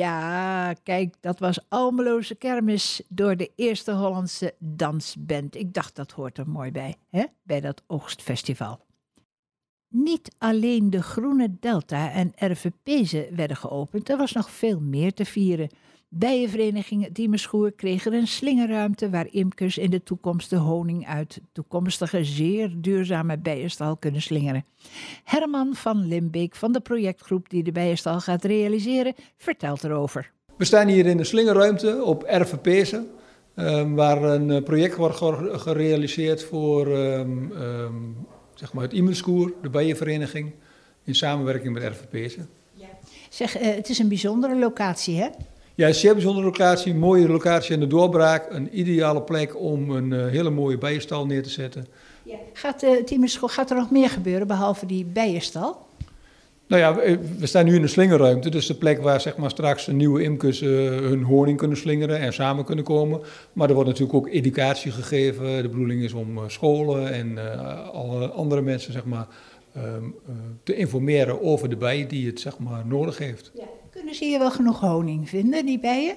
[0.00, 5.54] Ja, kijk, dat was Almeloze Kermis door de Eerste Hollandse Dansband.
[5.54, 7.24] Ik dacht, dat hoort er mooi bij, hè?
[7.42, 8.80] bij dat oogstfestival.
[9.88, 15.24] Niet alleen de Groene Delta en RVP'ze werden geopend, er was nog veel meer te
[15.24, 15.70] vieren.
[16.12, 22.74] Bijenvereniging Diemerschoer kregen een slingerruimte waar imkers in de toekomst de honing uit toekomstige zeer
[22.76, 24.64] duurzame bijenstal kunnen slingeren.
[25.24, 30.32] Herman van Limbeek van de projectgroep die de bijenstal gaat realiseren, vertelt erover.
[30.56, 33.06] We staan hier in de slingerruimte op RVP'se,
[33.56, 35.16] um, waar een eh, project wordt
[35.62, 40.52] gerealiseerd voor um, um, zeg maar het Imelskoer, de bijenvereniging,
[41.04, 42.38] in samenwerking met.
[42.72, 42.86] Ja.
[43.28, 45.28] Zeg, uh, het is een bijzondere locatie, hè?
[45.80, 48.46] Ja, een zeer bijzondere locatie, een mooie locatie in de doorbraak.
[48.50, 51.86] Een ideale plek om een uh, hele mooie bijenstal neer te zetten.
[52.22, 52.36] Ja.
[52.52, 55.86] Gaat, uh, gaat er nog meer gebeuren behalve die bijenstal?
[56.66, 59.86] Nou ja, we staan nu in een slingerruimte, dus de plek waar zeg maar, straks
[59.86, 63.20] nieuwe imkers uh, hun honing kunnen slingeren en samen kunnen komen.
[63.52, 65.62] Maar er wordt natuurlijk ook educatie gegeven.
[65.62, 67.38] De bedoeling is om scholen en
[67.92, 69.26] alle andere mensen zeg maar,
[69.76, 70.14] um,
[70.62, 73.50] te informeren over de bij die het zeg maar, nodig heeft.
[73.54, 73.64] Ja.
[73.90, 76.16] Kunnen ze hier wel genoeg honing vinden, die bijen?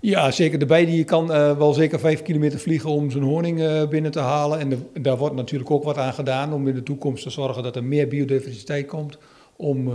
[0.00, 0.58] Ja, zeker.
[0.58, 4.10] De bij die kan uh, wel zeker vijf kilometer vliegen om zijn honing uh, binnen
[4.10, 4.58] te halen.
[4.58, 7.62] En de, daar wordt natuurlijk ook wat aan gedaan om in de toekomst te zorgen
[7.62, 9.18] dat er meer biodiversiteit komt.
[9.56, 9.94] Om, uh,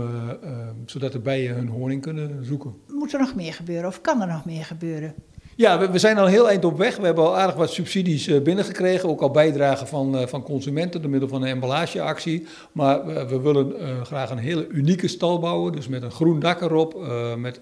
[0.86, 2.74] zodat de bijen hun honing kunnen zoeken.
[2.88, 5.14] Moet er nog meer gebeuren of kan er nog meer gebeuren?
[5.60, 6.96] Ja, we, zijn al heel eind op weg.
[6.96, 9.08] We hebben al aardig wat subsidies uh, binnengekregen.
[9.08, 12.46] Ook al bijdragen van, uh, van consumenten door middel van een emballageactie.
[12.72, 13.74] Maar we, we willen
[14.06, 15.72] graag een hele unieke stal bouwen.
[15.72, 17.06] Dus met een groen dak erop.
[17.38, 17.60] met,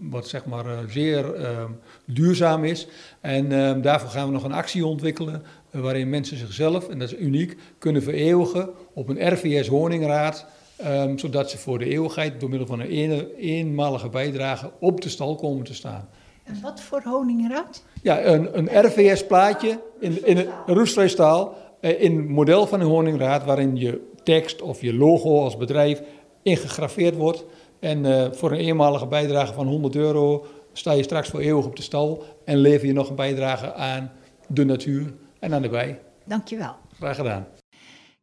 [0.00, 1.70] wat zeg maar zeer ehm,
[2.04, 2.88] duurzaam is.
[3.20, 5.42] En ehm, daarvoor gaan we nog een actie ontwikkelen.
[5.70, 10.46] waarin mensen zichzelf, en dat is uniek, kunnen vereeuwigen op een RVS Honingraad.
[10.86, 15.34] Um, zodat ze voor de eeuwigheid door middel van een eenmalige bijdrage op de stal
[15.34, 16.08] komen te staan.
[16.46, 17.84] En wat voor honingraad?
[18.02, 23.76] Ja, een, een RVS-plaatje in, in een roestrijstaal eh, in model van een honingraad waarin
[23.76, 26.02] je tekst of je logo als bedrijf
[26.42, 27.44] ingegraveerd wordt.
[27.80, 31.76] En uh, voor een eenmalige bijdrage van 100 euro sta je straks voor eeuwig op
[31.76, 34.12] de stal en lever je nog een bijdrage aan
[34.48, 36.00] de natuur en aan de bij.
[36.24, 36.74] Dankjewel.
[36.96, 37.46] Graag gedaan.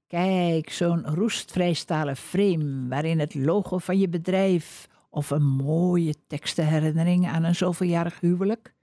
[0.07, 7.43] Kijk, zo'n roestvrijstalen frame waarin het logo van je bedrijf of een mooie tekstenherinnering aan
[7.43, 8.73] een zoveeljarig huwelijk,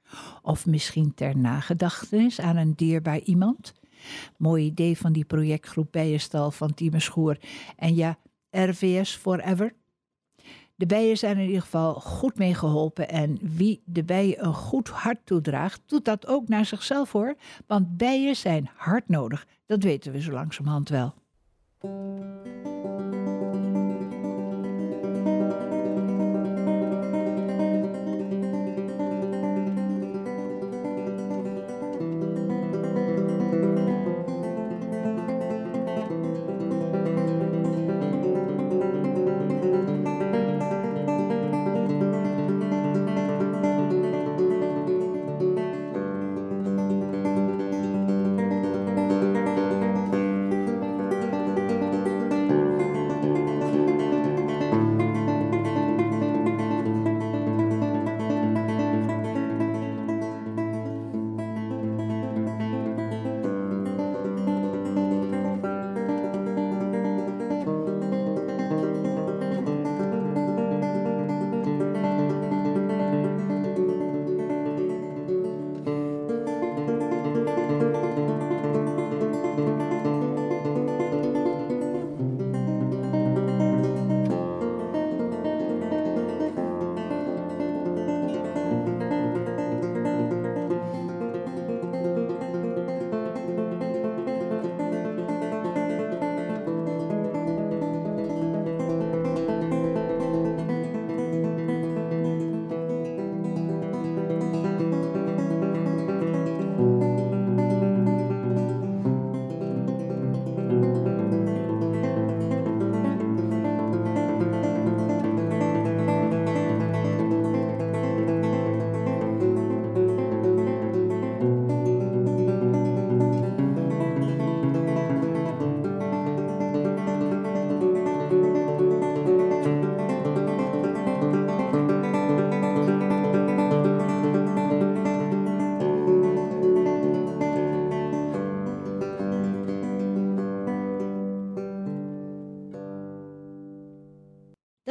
[0.42, 3.74] of misschien ter nagedachtenis aan een dierbaar iemand.
[4.36, 7.38] Mooi idee van die projectgroep Bijenstal van Schoer
[7.76, 8.18] en ja,
[8.50, 9.74] RVS Forever.
[10.74, 14.88] De bijen zijn in ieder geval goed mee geholpen en wie de bijen een goed
[14.88, 17.34] hart toedraagt, doet dat ook naar zichzelf hoor,
[17.66, 19.46] want bijen zijn hard nodig.
[19.66, 21.14] Dat weten we zo langzamerhand wel.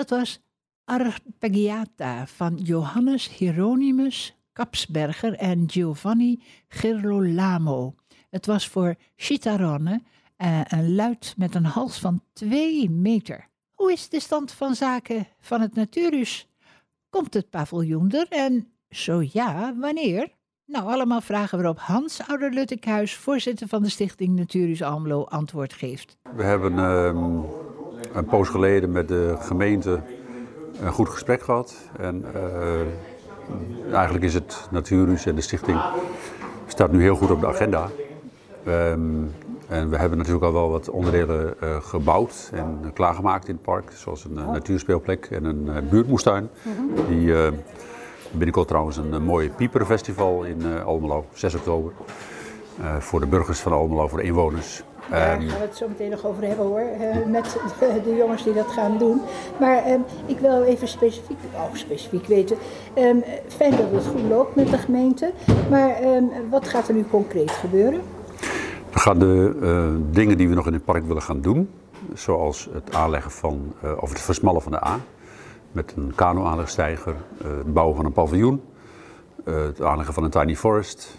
[0.09, 0.39] Was
[0.85, 7.95] Arpeggiata van Johannes Hieronymus Kapsberger en Giovanni Girolamo.
[8.29, 10.01] Het was voor Chitarone,
[10.37, 13.47] uh, een luid met een hals van 2 meter.
[13.73, 16.47] Hoe is de stand van zaken van het Natuurhuis?
[17.09, 20.31] Komt het paviljoen er en zo ja, wanneer?
[20.65, 26.17] Nou, allemaal vragen waarop Hans Ouderluttekhuis, voorzitter van de stichting Natuurhuis Almelo, antwoord geeft.
[26.35, 27.43] We hebben uh,
[28.13, 29.99] een poos geleden met de gemeente
[30.81, 31.75] een goed gesprek gehad.
[31.97, 35.81] En uh, eigenlijk is het Natuurhuis en de stichting
[36.67, 37.89] staat nu heel goed op de agenda.
[38.67, 39.31] Um,
[39.67, 43.91] en we hebben natuurlijk al wel wat onderdelen uh, gebouwd en klaargemaakt in het park.
[43.91, 46.49] Zoals een uh, natuurspeelplek en een buurtmoestuin.
[46.63, 47.07] -hmm.
[47.07, 47.33] Die
[48.31, 51.91] binnenkort trouwens een mooi pieperfestival in Almelo, 6 oktober.
[52.99, 54.83] voor de burgers van Almelo, voor de inwoners.
[55.09, 56.83] Daar gaan we het zo meteen nog over hebben hoor,
[57.27, 57.59] met
[58.03, 59.21] de, jongens die dat gaan doen.
[59.59, 62.57] Maar um, ik wil even specifiek, oh, specifiek weten,
[63.47, 65.31] fijn dat het goed loopt met de gemeente,
[65.69, 68.01] maar um, wat gaat er nu concreet gebeuren?
[68.91, 71.69] We gaan de uh, dingen die we nog in het park willen gaan doen,
[72.13, 74.99] zoals het aanleggen van, uh, of het versmallen van de A,
[75.71, 78.61] met een kano-aanlegstijger, uh, het bouwen van een paviljoen,
[79.43, 81.18] het aanleggen van een tiny forest, ehm,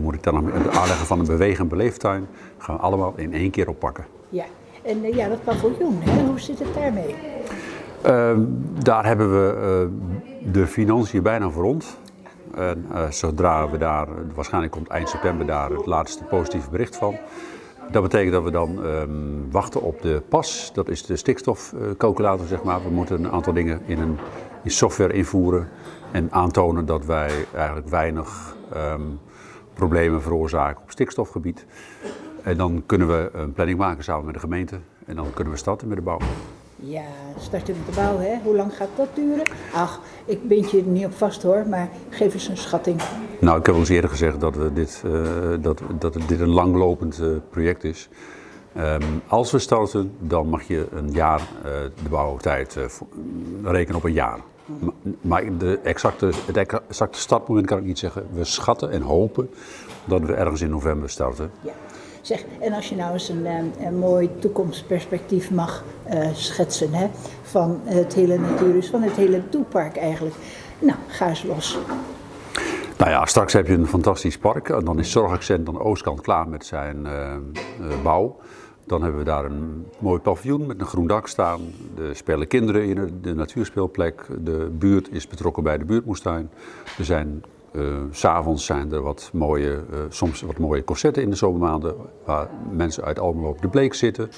[0.00, 2.26] moet ik dan nog het aanleggen van een en beleeftuin,
[2.58, 4.06] gaan we allemaal in één keer oppakken.
[4.28, 4.44] Ja,
[4.82, 6.24] en ja, dat paviljoen, hè?
[6.26, 7.14] hoe zit het daarmee?
[8.02, 8.40] Ehm,
[8.82, 9.88] daar hebben we
[10.52, 11.98] de financiën bijna voor rond.
[12.54, 17.16] En uh, zodra we daar, waarschijnlijk komt eind september daar het laatste positieve bericht van.
[17.90, 22.62] Dat betekent dat we dan um, wachten op de PAS, dat is de stikstofcalculator zeg
[22.62, 22.82] maar.
[22.82, 24.18] We moeten een aantal dingen in, een,
[24.62, 25.68] in software invoeren
[26.12, 29.18] en aantonen dat wij eigenlijk weinig um,
[29.74, 31.66] problemen veroorzaken op stikstofgebied.
[32.42, 35.58] En dan kunnen we een planning maken samen met de gemeente en dan kunnen we
[35.58, 36.18] starten met de bouw.
[36.76, 37.04] Ja,
[37.38, 38.38] starten met de bouw, hè?
[38.42, 39.42] Hoe lang gaat dat duren?
[39.74, 43.00] Ach, ik bind je er niet op vast hoor, maar geef eens een schatting.
[43.40, 45.12] Nou, ik heb al eens eerder gezegd dat, we dit, uh,
[45.60, 48.08] dat, dat dit een langlopend uh, project is.
[48.76, 51.64] Um, als we starten, dan mag je een jaar uh,
[52.02, 52.78] de bouwtijd
[53.62, 54.38] rekenen op een jaar.
[55.20, 58.26] Maar de exacte, het exacte startmoment kan ik niet zeggen.
[58.32, 59.50] We schatten en hopen
[60.04, 61.50] dat we ergens in november starten.
[61.60, 61.72] Ja.
[62.20, 63.46] Zeg, en als je nou eens een,
[63.80, 67.08] een mooi toekomstperspectief mag uh, schetsen hè,
[67.42, 70.34] van het hele Natuurhuis, van het hele Doepark eigenlijk.
[70.78, 71.78] Nou, ga eens los.
[72.96, 74.68] Nou ja, straks heb je een fantastisch park.
[74.68, 77.10] En dan is Zorgaccent aan de oostkant klaar met zijn uh,
[77.80, 78.36] uh, bouw.
[78.90, 81.60] Dan hebben we daar een mooi paviljoen met een groen dak staan.
[81.98, 84.26] Er spelen kinderen in de, natuurspeelplek.
[84.40, 86.50] De buurt is betrokken bij de buurtmoestuin.
[86.98, 91.36] Er zijn Uh, S'avonds zijn er wat mooie, uh, soms wat mooie concerten in de
[91.36, 94.30] zomermaanden waar mensen uit Almelo op de Bleek zitten.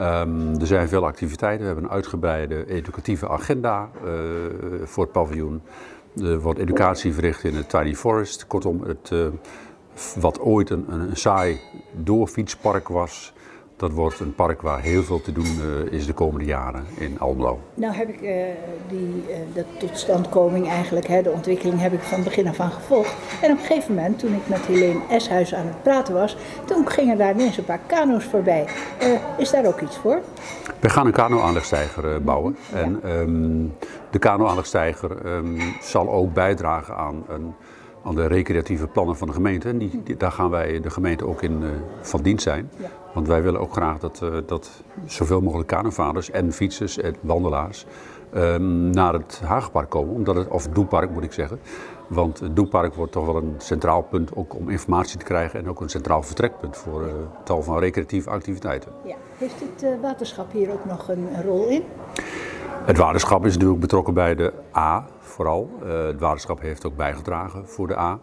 [0.00, 1.60] Um, er zijn veel activiteiten.
[1.60, 4.10] We hebben een uitgebreide educatieve agenda uh,
[4.84, 5.62] voor het paviljoen.
[6.22, 8.46] Er wordt educatie verricht in het Tiny Forest.
[8.46, 9.12] Kortom, het,
[10.20, 11.60] wat ooit een, een, een saai
[11.96, 13.32] doorfietspark was,
[13.78, 17.18] dat wordt een park waar heel veel te doen uh, is de komende jaren in
[17.18, 17.60] Almelo.
[17.74, 18.30] Nou heb ik uh,
[18.88, 23.14] die uh, de totstandkoming eigenlijk, hè, de ontwikkeling heb ik van begin af aan gevolgd.
[23.42, 26.88] En op een gegeven moment, toen ik met Helene Eshuis aan het praten was, toen
[26.88, 28.66] gingen daar ineens een paar kano's voorbij.
[29.36, 30.20] is daar ook iets voor?
[30.80, 32.56] We gaan een kano-aanlegstijger bouwen.
[32.72, 32.78] Ja.
[32.78, 33.74] En um,
[34.10, 37.54] de kano-aanlegstijger um, zal ook bijdragen aan een
[38.08, 39.68] aan de recreatieve plannen van de gemeente.
[39.68, 41.68] En die, die, daar gaan wij de gemeente ook in uh,
[42.00, 42.70] van dienst zijn.
[42.76, 42.88] Ja.
[43.18, 47.86] Want wij willen ook graag dat, uh, dat zoveel mogelijk kanovaders en fietsers en wandelaars
[48.34, 50.14] um, naar het Haagpark komen.
[50.14, 51.60] Omdat het, of Doepark moet ik zeggen.
[52.08, 55.60] Want het Doepark wordt toch wel een centraal punt ook om informatie te krijgen.
[55.60, 57.12] En ook een centraal vertrekpunt voor uh,
[57.44, 58.92] tal van recreatieve activiteiten.
[59.04, 59.16] Ja.
[59.38, 61.82] Heeft het waterschap hier ook nog een rol in?
[62.84, 65.70] Het waterschap is natuurlijk betrokken bij de A vooral.
[65.82, 68.18] Uh, het waterschap heeft ook bijgedragen voor de A.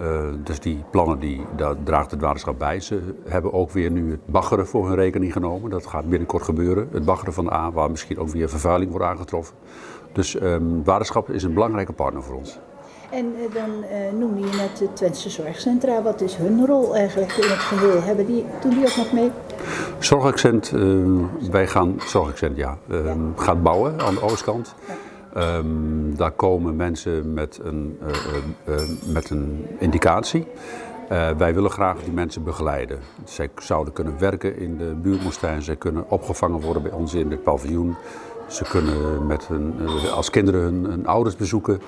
[0.00, 2.80] Uh, dus die plannen, die, daar draagt het waterschap bij.
[2.80, 5.70] Ze hebben ook weer nu het baggeren voor hun rekening genomen.
[5.70, 6.88] Dat gaat binnenkort gebeuren.
[6.92, 9.56] Het baggeren van de A, waar misschien ook weer vervuiling wordt aangetroffen.
[10.12, 12.58] Dus um, het waterschap is een belangrijke partner voor ons.
[13.10, 16.02] En uh, dan uh, noemde je net de Twentse Zorgcentra.
[16.02, 18.02] Wat is hun rol eigenlijk in het geheel?
[18.02, 19.30] Hebben die, doen die ook nog mee?
[19.98, 23.16] Zorgaccent, uh, wij gaan, Zorgaccent ja, ja.
[23.36, 24.74] gaat bouwen aan de oostkant.
[24.86, 24.94] Ja.
[25.36, 30.46] Um, daar komen mensen met een, uh, uh, uh, met een indicatie.
[31.36, 32.98] Wij willen graag die mensen begeleiden.
[33.24, 37.42] Zij zouden kunnen werken in de buurtmoestuin, zij kunnen opgevangen worden bij ons in het
[37.42, 37.96] paviljoen.
[38.48, 39.74] Ze kunnen met hun,
[40.14, 41.80] als kinderen hun, ouders bezoeken.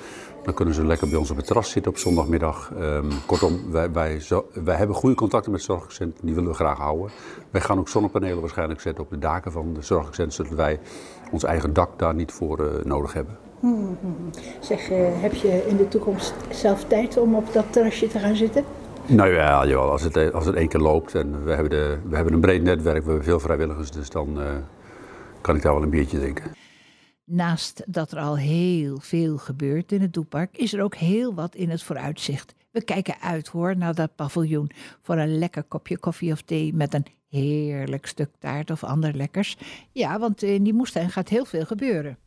[0.44, 2.72] Dan kunnen ze lekker bij ons op het terras zitten op zondagmiddag.
[2.80, 4.22] Um, kortom, wij, wij,
[4.52, 7.10] wij, hebben goede contacten met zorgaccenten, die willen we graag houden.
[7.50, 10.80] Wij gaan ook zonnepanelen waarschijnlijk zetten op de daken van de zorgaccenten, zodat wij
[11.30, 13.38] ons eigen dak daar niet voor uh, nodig hebben.
[13.60, 13.96] Hmm.
[14.60, 14.88] Zeg,
[15.20, 18.64] heb je in de toekomst zelf tijd om op dat terrasje te gaan zitten?
[19.06, 22.14] Nou ja, jawel, als, het, als het één keer loopt en we hebben, de, we
[22.14, 24.46] hebben een breed netwerk, we hebben veel vrijwilligers, dus dan uh,
[25.40, 26.52] kan ik daar wel een biertje drinken.
[27.24, 31.54] Naast dat er al heel veel gebeurt in het Doepark, is er ook heel wat
[31.54, 32.54] in het vooruitzicht.
[32.70, 34.70] We kijken uit hoor naar dat paviljoen
[35.00, 39.56] voor een lekker kopje koffie of thee met een heerlijk stuk taart of ander lekkers.
[39.92, 42.18] Ja, want in die moestuin gaat heel veel gebeuren.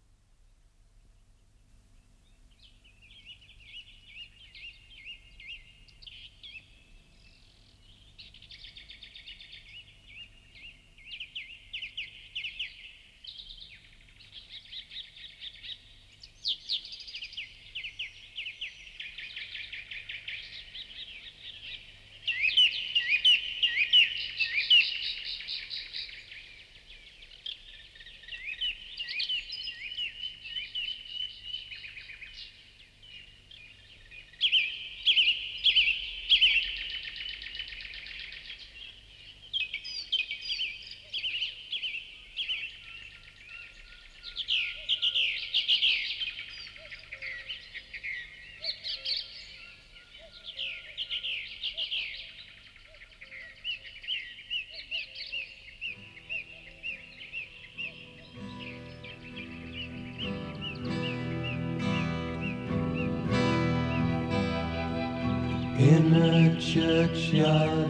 [66.03, 67.82] In a churchyard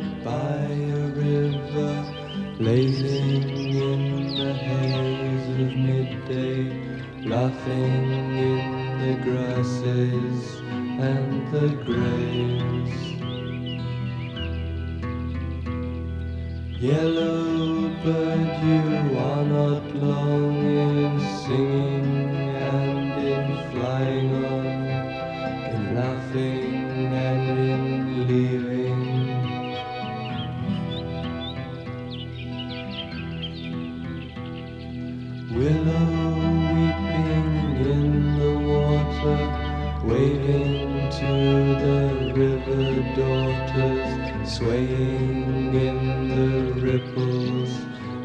[44.45, 47.71] swaying in the ripples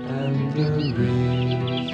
[0.08, 1.92] and the reeds.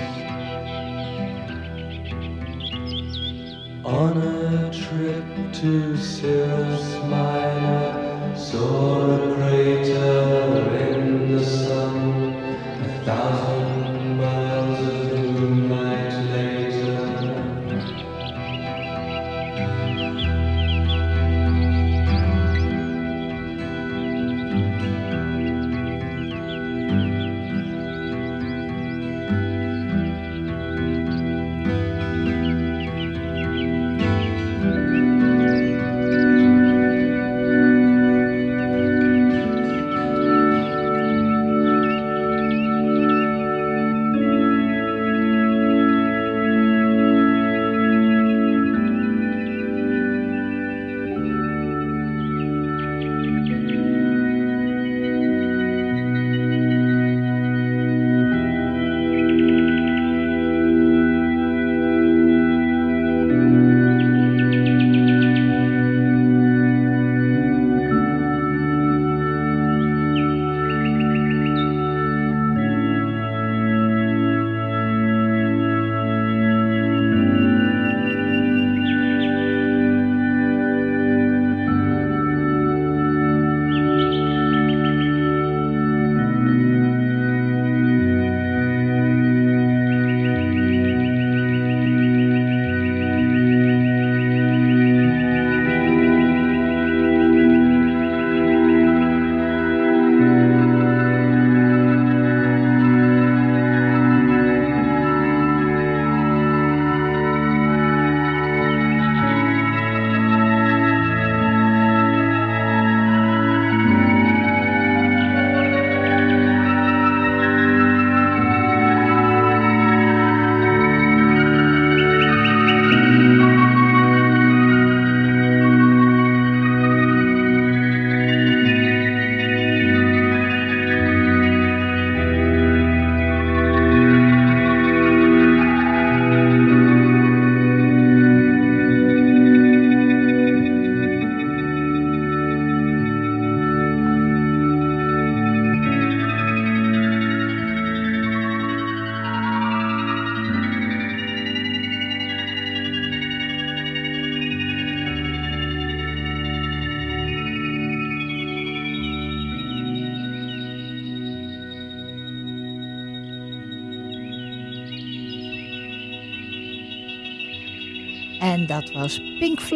[3.85, 9.04] On a trip to Cirrus Minor, saw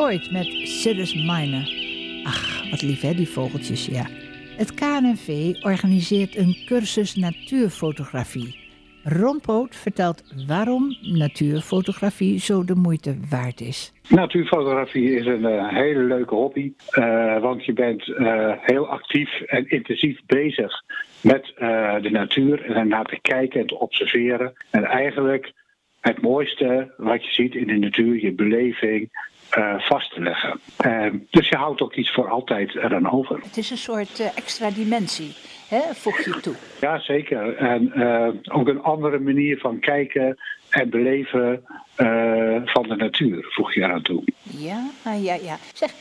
[0.09, 1.73] Met Cirrus Minor.
[2.25, 4.07] Ach, wat lief hè, die vogeltjes, ja.
[4.57, 8.57] Het KNV organiseert een cursus natuurfotografie.
[9.03, 13.93] Ron Poot vertelt waarom natuurfotografie zo de moeite waard is.
[14.09, 19.71] Natuurfotografie is een uh, hele leuke hobby, uh, want je bent uh, heel actief en
[19.71, 20.73] intensief bezig
[21.21, 21.53] met
[22.03, 24.53] de natuur en ernaar te kijken en te observeren.
[24.71, 25.53] En eigenlijk
[26.01, 29.11] het mooiste wat je ziet in de natuur, je beleving,
[29.57, 30.61] uh, vast te leggen.
[30.87, 33.41] Uh, dus je houdt ook iets voor altijd eraan over.
[33.43, 35.35] Het is een soort uh, extra dimensie,
[35.69, 35.81] hè?
[35.95, 36.55] voeg je toe.
[36.81, 37.57] Ja, zeker.
[37.57, 37.93] En
[38.53, 40.37] ook een andere manier van kijken
[40.69, 41.65] en beleven
[42.65, 44.23] van de natuur, voeg je eraan toe.
[44.43, 45.57] Ja, ja, ja.
[45.75, 45.93] Zeg,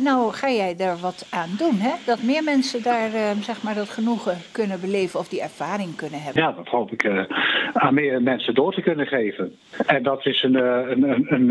[0.00, 1.92] nou ga jij daar wat aan doen, hè?
[2.06, 6.42] Dat meer mensen daar zeg maar dat genoegen kunnen beleven of die ervaring kunnen hebben.
[6.42, 7.02] Ja, dat hoop ik
[7.74, 9.52] aan meer mensen door te kunnen geven.
[9.86, 11.50] En dat is een, een, een,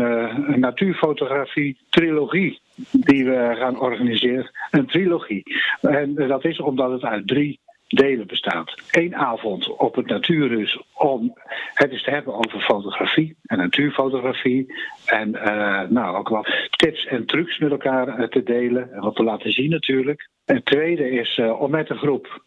[0.52, 2.60] een natuurfotografie trilogie
[2.90, 4.50] die we gaan organiseren.
[4.70, 5.42] Een trilogie.
[5.80, 8.74] En dat is omdat het uit drie delen bestaat.
[8.90, 11.32] Eén avond op het Natuurhuis om
[11.74, 14.74] het eens te hebben over fotografie en natuurfotografie.
[15.06, 19.22] En uh, nou, ook wat tips en trucs met elkaar te delen en wat te
[19.22, 20.28] laten zien natuurlijk.
[20.44, 22.42] En tweede is om met een groep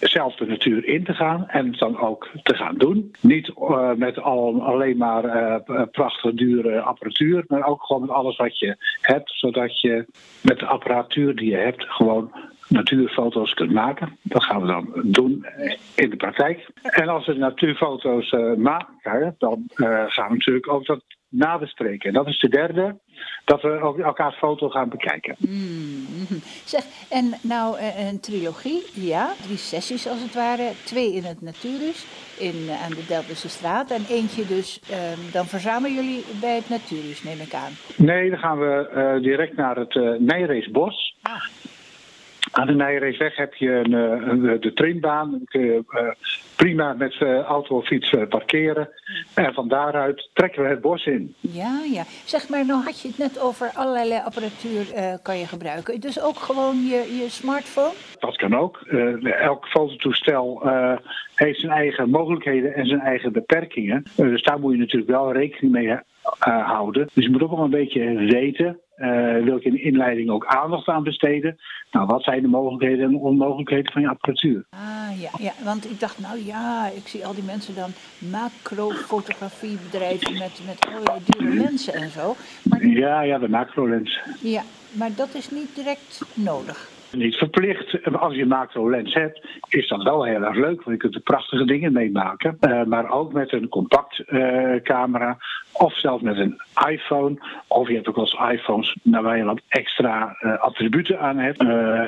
[0.00, 3.12] zelf de natuur in te gaan en het dan ook te gaan doen.
[3.20, 8.36] Niet uh, met al, alleen maar uh, prachtige dure apparatuur, maar ook gewoon met alles
[8.36, 10.06] wat je hebt, zodat je
[10.42, 12.32] met de apparatuur die je hebt gewoon
[12.68, 14.18] natuurfoto's kunt maken.
[14.22, 15.46] Dat gaan we dan doen
[15.94, 16.68] in de praktijk.
[16.82, 19.64] En als we natuurfoto's uh, maken, dan
[20.08, 22.08] gaan we natuurlijk ook dat nabespreken.
[22.08, 22.96] En dat is de derde,
[23.44, 25.36] dat we ook elkaars foto gaan bekijken.
[25.38, 26.06] Mm,
[26.64, 30.72] zeg, en nou een trilogie, ja, drie sessies als het ware.
[30.84, 32.06] Twee in het Natuurhuis,
[32.38, 33.90] in, aan de Delftse straat.
[33.90, 37.72] En eentje dus, um, dan verzamelen jullie bij het Natuurhuis, neem ik aan.
[37.96, 41.16] Nee, dan gaan we uh, direct naar het uh, Nijreesbos.
[41.22, 41.44] Ah.
[42.50, 45.30] Aan de Nijreesweg heb je een, een, de trimbaan.
[45.30, 46.00] Dan kun je uh,
[46.56, 48.88] prima met uh, auto of fiets uh, parkeren.
[49.34, 51.34] En van daaruit trekken we het bos in.
[51.40, 52.04] Ja, ja.
[52.24, 54.84] Zeg maar, nou had je het net over allerlei apparatuur
[55.22, 56.00] kan je gebruiken.
[56.00, 57.92] Dus ook gewoon je, je smartphone?
[58.18, 58.80] Dat kan ook.
[59.22, 60.62] elk fototoestel
[61.34, 64.02] heeft zijn eigen mogelijkheden en zijn eigen beperkingen.
[64.16, 65.98] dus daar moet je natuurlijk wel rekening mee
[66.38, 67.08] houden.
[67.14, 70.46] Dus je moet ook wel een beetje weten uh, wil ik in de inleiding ook
[70.46, 71.58] aandacht aan besteden.
[71.90, 74.64] Nou, wat zijn de mogelijkheden en onmogelijkheden van je apparatuur?
[74.70, 80.38] Ah ja, ja, want ik dacht, nou ja, ik zie al die mensen dan macrofotografiebedrijven
[80.38, 82.34] met, met allerlei dure lenzen en zo.
[82.64, 84.20] Maar, ja, ja, de macrolens.
[84.40, 84.62] Ja,
[84.92, 86.96] maar dat is niet direct nodig.
[87.12, 88.16] Niet verplicht.
[88.18, 91.20] Als je een macro-lens hebt, is dat wel heel erg leuk, want je kunt er
[91.20, 92.56] prachtige dingen mee maken.
[92.60, 95.36] Uh, maar ook met een compact uh, camera,
[95.78, 100.36] of zelfs met een iPhone, of je hebt ook als iPhones, waar je wat extra
[100.40, 101.58] uh, attributen aan hebt,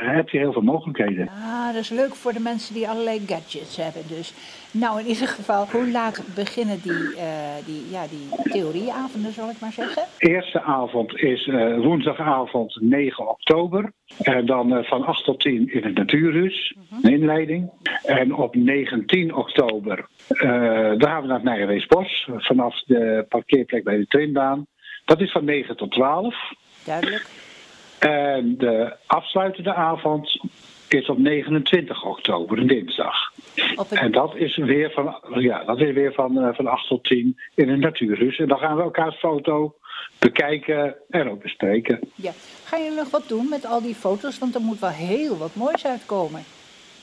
[0.00, 1.28] heb je heel veel mogelijkheden.
[1.28, 4.02] Ah, dat is leuk voor de mensen die allerlei gadgets hebben.
[4.08, 4.34] Dus,
[4.70, 7.14] nou, in ieder geval, hoe laat beginnen die,
[7.64, 10.02] die, ja, die theorieavonden, zal ik maar zeggen?
[10.18, 11.46] Eerste avond is
[11.76, 13.92] woensdagavond 9 oktober.
[14.18, 17.70] En dan van 8 tot 10 in het Natuurhuis, een inleiding.
[18.02, 20.50] En op 19 oktober, uh,
[20.98, 24.66] daar gaan we naar het Nijenweesbos, vanaf de parkeerplek bij de trainbaan.
[25.04, 26.34] Dat is van 9 tot 12.
[26.84, 27.26] Duidelijk.
[27.98, 30.40] En de afsluitende avond
[30.88, 33.32] is op 29 oktober, een dinsdag.
[33.90, 37.40] En dat is weer van, ja, dat is weer van, uh, van 8 tot 10
[37.54, 38.38] in het Natuurhuis.
[38.38, 39.74] En dan gaan we elkaars foto
[40.18, 42.00] bekijken en ook bespreken.
[42.14, 42.32] Ja.
[42.64, 44.38] Ga je nog wat doen met al die foto's?
[44.38, 46.44] Want er moet wel heel wat moois uitkomen.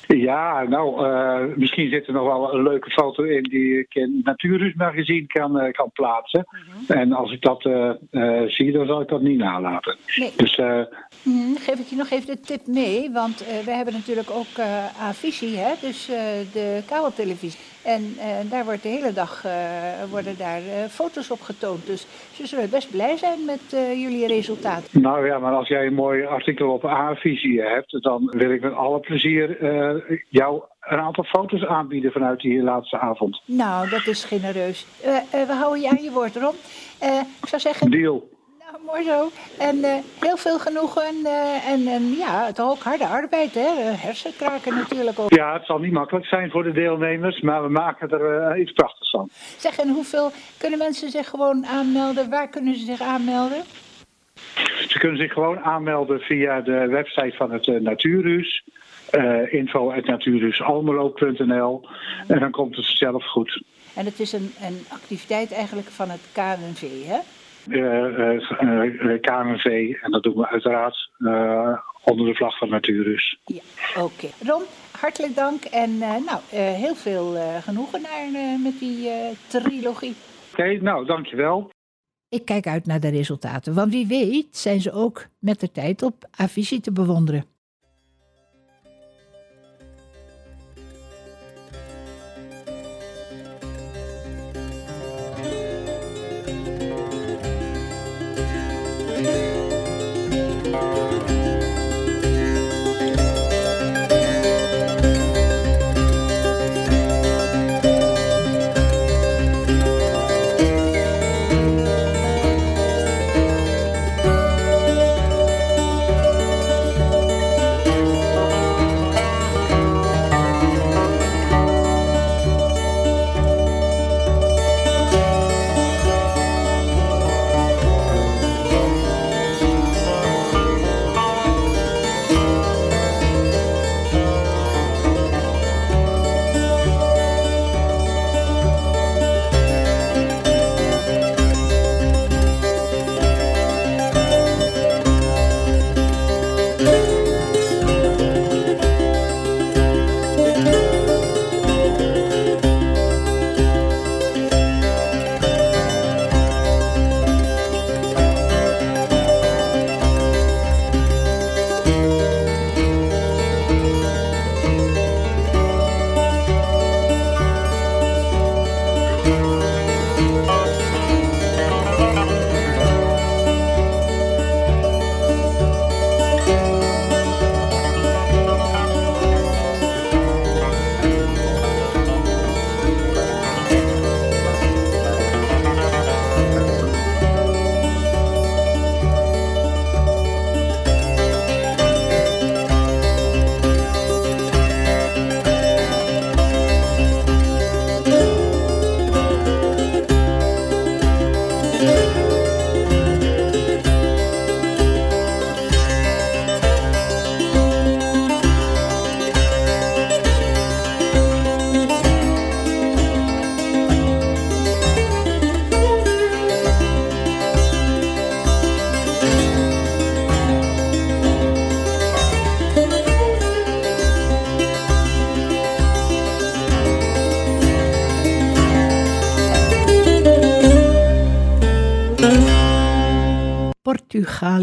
[0.07, 4.21] Ja, nou, uh, misschien zit er nog wel een leuke foto in die ik in
[4.23, 6.45] Natuurhuis magazine kan, uh, kan plaatsen.
[6.49, 6.81] Mhm.
[6.81, 6.99] Uh -huh.
[6.99, 9.97] En als ik dat uh, zie, dan zal ik dat niet nalaten.
[10.15, 10.31] Nee.
[10.35, 10.57] Dus,
[11.23, 14.59] mm, geef ik je nog even de tip mee, want we hebben natuurlijk ook
[15.01, 15.73] A-visie, hè?
[15.81, 16.05] dus
[16.53, 17.59] de kabeltelevisie.
[17.87, 18.17] En
[18.49, 19.45] daar wordt de hele dag
[20.09, 21.85] worden daar foto's op getoond.
[21.85, 23.61] Dus ze zullen best blij zijn met
[23.95, 25.01] jullie resultaten.
[25.01, 28.73] Nou ja, maar als jij een mooi artikel op A-visie hebt, dan wil ik met
[28.73, 29.57] alle plezier
[30.29, 33.41] jou een aantal foto's aanbieden vanuit die laatste avond.
[33.45, 34.85] Nou, dat is genereus.
[35.05, 36.55] Uh, uh, we houden je aan je woord, Ron.
[37.03, 37.91] Uh, ik zou zeggen...
[37.91, 38.29] Deal.
[38.71, 39.29] Nou, mooi zo.
[39.59, 41.03] En heel veel genoegen.
[41.67, 43.67] en, en ja, het ook harde arbeid, hè.
[43.95, 45.33] hersenkraken natuurlijk ook.
[45.33, 49.09] Ja, het zal niet makkelijk zijn voor de deelnemers, maar we maken er iets prachtigs
[49.09, 49.29] van.
[49.57, 52.29] Zeg, en hoeveel kunnen mensen zich gewoon aanmelden?
[52.29, 53.63] Waar kunnen ze zich aanmelden?
[54.87, 58.63] Ze kunnen zich gewoon aanmelden via de website van het Natuurhuis.
[59.11, 61.87] Uh, info.natuurhuisalmelo.nl
[62.27, 63.61] en dan komt het zelf goed.
[63.93, 67.17] En het is een, een activiteit eigenlijk van het KNV, hè?
[69.21, 69.95] KNV.
[70.01, 71.11] En dat doen we uiteraard
[72.03, 73.39] onder de vlag van Natuurus.
[73.45, 73.61] Ja,
[74.01, 74.27] oké.
[74.45, 74.63] Ron,
[74.99, 79.09] hartelijk dank en nou, heel veel genoegen naar, met die
[79.47, 80.15] trilogie.
[80.51, 81.69] Oké, nou, dankjewel.
[82.29, 86.01] Ik kijk uit naar de resultaten, want wie weet zijn ze ook met de tijd
[86.01, 87.45] op affiche te bewonderen.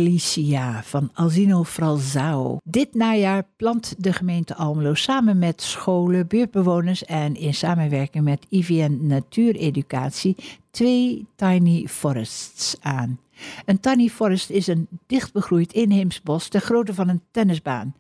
[0.05, 2.59] Galicia van Alzino Fralzao.
[2.65, 8.99] Dit najaar plant de gemeente Almelo samen met scholen, buurtbewoners en in samenwerking met IVN
[9.01, 10.37] Natuureducatie
[10.71, 13.21] twee tiny forests aan.
[13.65, 17.95] Een tiny forest is een dichtbegroeid inheems bos ter grootte van een tennisbaan.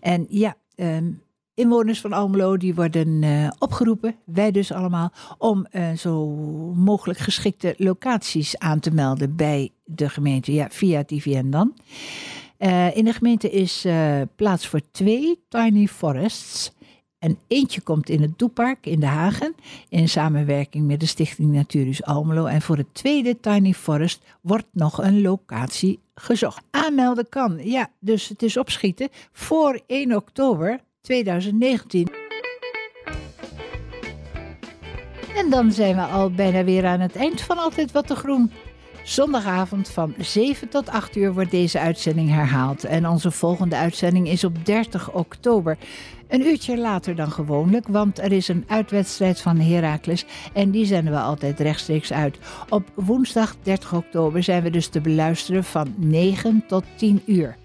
[0.00, 1.22] En ja, um,
[1.54, 6.26] inwoners van Almelo die worden uh, opgeroepen, wij dus allemaal, om uh, zo
[6.74, 11.74] mogelijk geschikte locaties aan te melden bij de gemeente, ja, via TVN dan.
[12.58, 13.86] Uh, in de gemeente is
[14.36, 16.72] plaats voor twee tiny forests.
[17.24, 19.54] En eentje komt in het Doepark in De Hagen
[19.88, 22.46] in samenwerking met de Stichting Natuurus Almelo.
[22.46, 26.64] En voor het tweede Tiny Forest wordt nog een locatie gezocht.
[26.70, 32.08] Aanmelden kan, ja, dus het is opschieten voor 1 oktober 2019.
[35.36, 38.50] En dan zijn we al bijna weer aan het eind van Altijd Wat te Groen.
[39.04, 42.84] Zondagavond van 7 tot 8 uur wordt deze uitzending herhaald.
[42.84, 45.78] En onze volgende uitzending is op 30 oktober.
[46.28, 51.12] Een uurtje later dan gewoonlijk, want er is een uitwedstrijd van Heracles en die zenden
[51.12, 52.38] we altijd rechtstreeks uit.
[52.68, 57.56] Op woensdag 30 oktober zijn we dus te beluisteren van 9 tot 10 uur.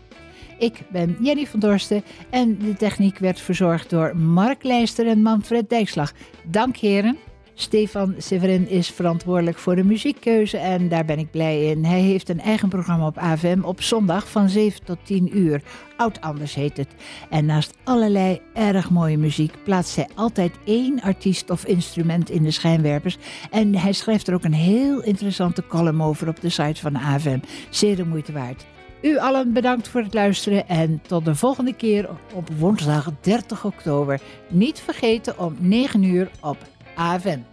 [0.57, 5.69] Ik ben Jenny van Dorsten en de techniek werd verzorgd door Mark Leijster en Manfred
[5.69, 6.11] Dijkslag.
[6.43, 7.17] Dank heren.
[7.61, 11.85] Stefan Severin is verantwoordelijk voor de muziekkeuze en daar ben ik blij in.
[11.85, 15.61] Hij heeft een eigen programma op AVM op zondag van 7 tot 10 uur.
[15.97, 16.87] Oud Anders heet het.
[17.29, 22.51] En naast allerlei erg mooie muziek plaatst hij altijd één artiest of instrument in de
[22.51, 23.17] schijnwerpers.
[23.51, 27.39] En hij schrijft er ook een heel interessante column over op de site van AVM.
[27.69, 28.65] Zeer de moeite waard.
[29.01, 34.19] U allen bedankt voor het luisteren en tot de volgende keer op woensdag 30 oktober.
[34.49, 36.57] Niet vergeten om 9 uur op
[36.95, 37.48] AVN.